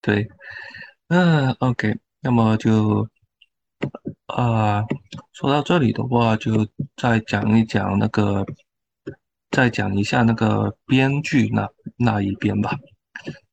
[0.00, 0.28] 对，
[1.08, 1.98] 嗯，OK。
[2.22, 3.08] 那么就，
[4.26, 4.84] 啊，
[5.32, 8.46] 说到这里的话，就再讲一讲那个，
[9.50, 12.78] 再讲一下那个编剧那那一边吧。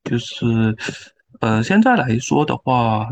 [0.03, 0.75] 就是，
[1.41, 3.09] 呃，现在来说的话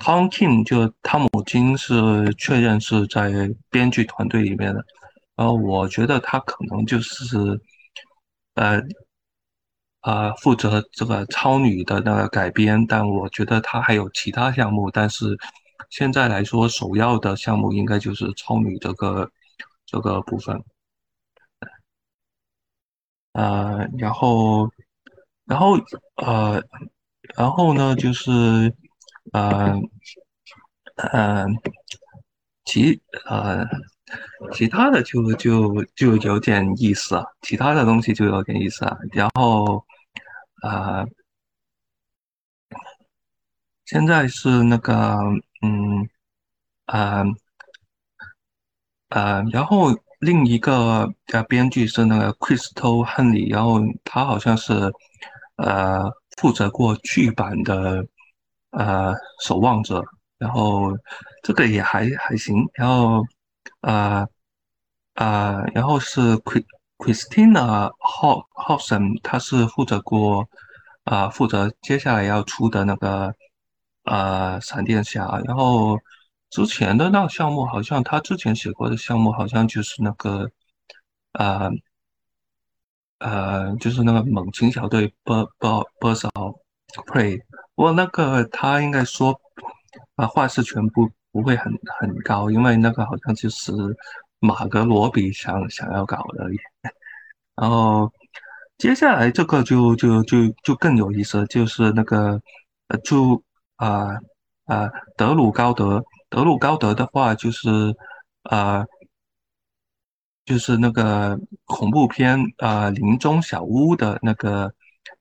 [0.00, 3.30] ，Tom King 就汤姆金是确认是在
[3.70, 4.84] 编剧团队里面的。
[5.36, 7.60] 然后我觉得他可能就是，
[8.54, 8.80] 呃。
[10.02, 15.36] 呃，负责这个超女的那个改编，但我觉得他还有其他项目，但是
[15.90, 19.30] 现在来说，首要的项目应该就是超女这个
[19.84, 20.64] 这个部分。
[23.34, 24.70] 呃，然后，
[25.44, 25.76] 然后，
[26.16, 26.62] 呃，
[27.36, 28.74] 然后呢，就是，
[29.32, 29.74] 呃，
[30.96, 31.46] 呃，
[32.64, 33.66] 其呃，
[34.52, 39.84] 其他的就就就有点意思啊，其他的东西就有点意思啊，然后。
[40.62, 41.06] 啊，
[43.86, 45.16] 现在是那个，
[45.62, 46.06] 嗯，
[46.84, 47.24] 啊，
[49.08, 49.86] 啊，然后
[50.18, 54.92] 另一个呃编剧是那个 Crystal Henry，然后他好像是
[55.56, 58.06] 呃负责过剧版的
[58.70, 60.02] 呃守望者，
[60.38, 60.92] 然后
[61.42, 63.24] 这个也还还行，然后
[63.80, 64.26] 啊
[65.14, 66.36] 啊，然后是
[66.98, 70.48] Christina h o w s o n 他是负责过，
[71.04, 73.34] 啊，负责接下来要出的那个，
[74.04, 75.40] 呃，闪电侠。
[75.44, 75.98] 然后
[76.50, 80.50] 之前的那个项目，好像他之前写过的项目，好像就是那个，
[81.32, 81.70] 呃，
[83.18, 85.68] 呃，就是那个猛禽小队 b b
[86.00, 86.56] Birds of
[87.06, 87.40] Prey。
[87.80, 89.40] 不过那个他应该说，
[90.16, 93.72] 啊，画质全部不会很很高，因为那个好像就是。
[94.42, 96.46] 马格罗比想想要搞的，
[97.56, 98.10] 然后
[98.78, 102.40] 接下来这个就就就就更有意思，就是那个
[102.88, 103.42] 呃，就
[103.76, 104.16] 啊
[104.64, 107.94] 啊德鲁高德，德鲁高德的话就是
[108.44, 108.84] 啊
[110.46, 114.72] 就是那个恐怖片啊林中小屋的那个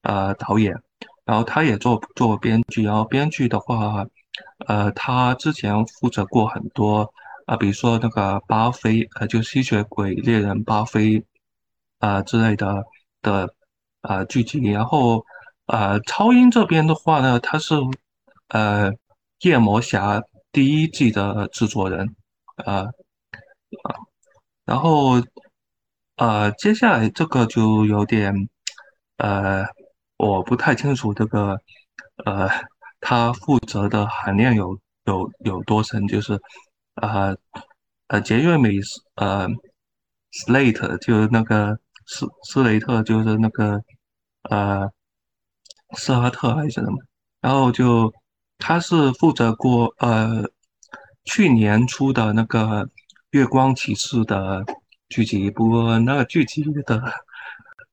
[0.03, 0.82] 呃导演，
[1.30, 4.04] 然后他也做做编剧，然后编剧的话，
[4.66, 7.14] 呃他之前负责过很多。
[7.46, 11.24] 啊，比如说那个巴菲，呃，就吸血鬼猎人巴菲，
[11.98, 12.84] 啊之类的
[13.24, 13.54] 的
[14.02, 14.60] 啊剧集。
[14.70, 15.26] 然后，
[15.66, 17.74] 呃，超英这边的话呢，他是
[18.50, 18.92] 呃
[19.42, 20.22] 夜魔侠
[20.52, 22.16] 第一季的制作人，
[22.58, 22.82] 啊
[23.84, 23.96] 啊，
[24.66, 25.20] 然后
[26.18, 28.32] 呃，接下来这个就有点
[29.18, 29.66] 呃，
[30.20, 31.60] 我不太清楚这个
[32.26, 32.48] 呃，
[33.00, 36.40] 他负责的含量有有有多深，就是。
[37.02, 37.34] 呃，
[38.08, 39.48] 呃，杰瑞美斯，呃
[40.34, 43.82] ，Slate 就是那个斯斯雷特，就是那个
[44.50, 44.92] 呃，
[45.96, 46.98] 斯哈特还是什么？
[47.40, 48.14] 然后就
[48.58, 50.44] 他是负责过呃
[51.24, 52.90] 去年出的那个
[53.32, 54.66] 月光骑士的
[55.08, 57.02] 剧集，不过那个剧集的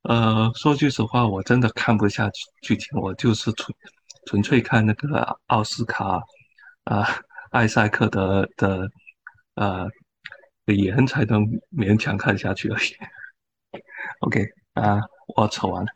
[0.07, 3.75] 呃，说句实话，我真的看不下去剧情，我就是纯
[4.25, 6.21] 纯粹看那个奥斯卡
[6.85, 7.05] 啊。
[7.51, 8.89] 艾赛克的的
[9.55, 9.89] 呃
[10.65, 13.81] 演才能勉强看下去而已。
[14.19, 14.99] OK 啊，
[15.35, 15.89] 我扯完了。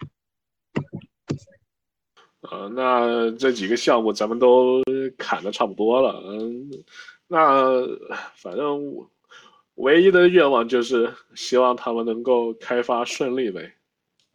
[2.49, 4.81] 呃，那这几个项目咱们都
[5.17, 6.69] 砍的差不多了，嗯，
[7.27, 7.81] 那
[8.35, 9.11] 反正我
[9.75, 13.73] 唯一的愿望就是希望他们能够开发顺利呗，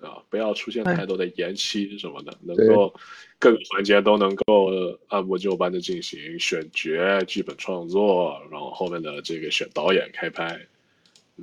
[0.03, 2.95] 啊，不要出现太多的延期什么的，能够
[3.39, 4.71] 各个环节都能够
[5.09, 10.59] 按部就班的进行选角、剧本创作，然后后面的这个选导演、开拍。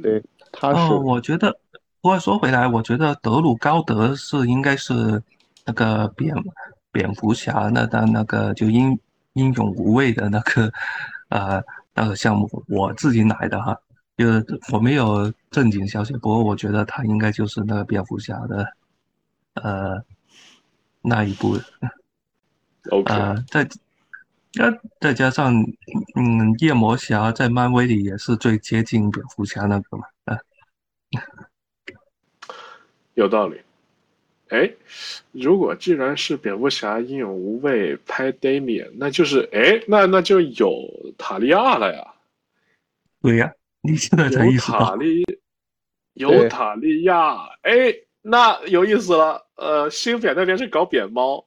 [0.02, 0.94] 对，他是。
[0.94, 1.52] 哦，我觉得，
[2.00, 5.22] 不过说回来，我觉得德鲁高德是应该是
[5.66, 6.36] 那个蝙
[6.92, 8.98] 蝙蝠侠那的那个就英
[9.34, 10.72] 英勇无畏的那个
[11.30, 11.64] 呃
[11.96, 13.80] 那个项目，我自己来的哈。
[14.16, 18.74] 就是我没有正经消息，不过我觉得他应该就是那个蝙蝠侠的，
[19.56, 20.04] 呃，
[21.02, 21.60] 那一部。
[22.92, 23.12] OK。
[23.12, 23.68] 呃，再，
[24.54, 25.52] 那再加上，
[26.16, 30.38] 嗯，夜魔侠在漫威里也是最接近蝙蝠侠那个嘛，啊。
[33.16, 33.60] 有道理。
[34.50, 34.72] 哎，
[35.32, 40.88] 如果既然是蝙蝠侠英勇无畏拍 Damian，那就是哎，那那就有
[41.18, 42.14] 塔利亚了呀。
[43.20, 43.52] 对呀。
[43.86, 45.24] 你现在才意识到，有塔利，
[46.14, 49.46] 有塔利亚，哎，那有意思了。
[49.56, 51.46] 呃，新扁那边是搞扁猫，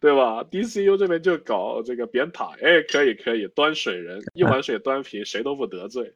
[0.00, 6.14] 对吧？DCU 这边就搞这个扁塔，哎，可以可以，端水人，一碗水端平，谁都不得罪。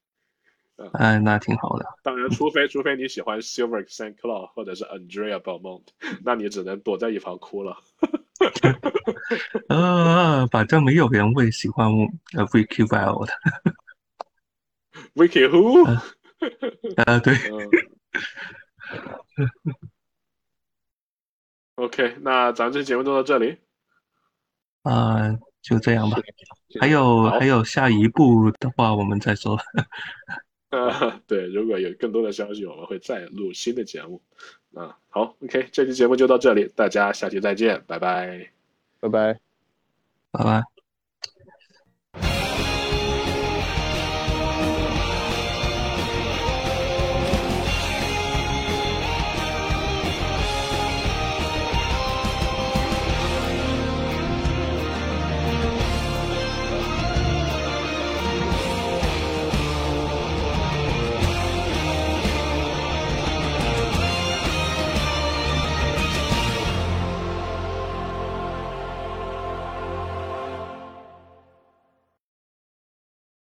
[0.94, 1.84] 哎，那挺好的。
[2.02, 5.82] 当然，除非除非你喜欢 Silver Saint Claw 或者是 Andrea Belmont，
[6.24, 7.76] 那你只能躲在一旁哭了。
[9.68, 11.86] 呃，反正没有人会喜欢
[12.34, 13.28] 呃 Vicky Vale
[15.14, 15.26] 的。
[15.26, 15.84] Vicky Who？
[17.04, 17.34] 啊，对。
[21.76, 23.56] OK，那咱这节目就到这里。
[24.82, 25.30] 啊，
[25.62, 26.18] 就这样吧。
[26.80, 29.58] 还有还有下一步的话，我们再说。
[30.70, 34.20] 啊， 对，如果有更多的消息，我们会再录新的节目。
[34.74, 38.50] 啊，好，OK，这期节目就到这里，大家下期再见，拜拜，
[39.00, 39.40] 拜拜，
[40.30, 40.79] 拜拜。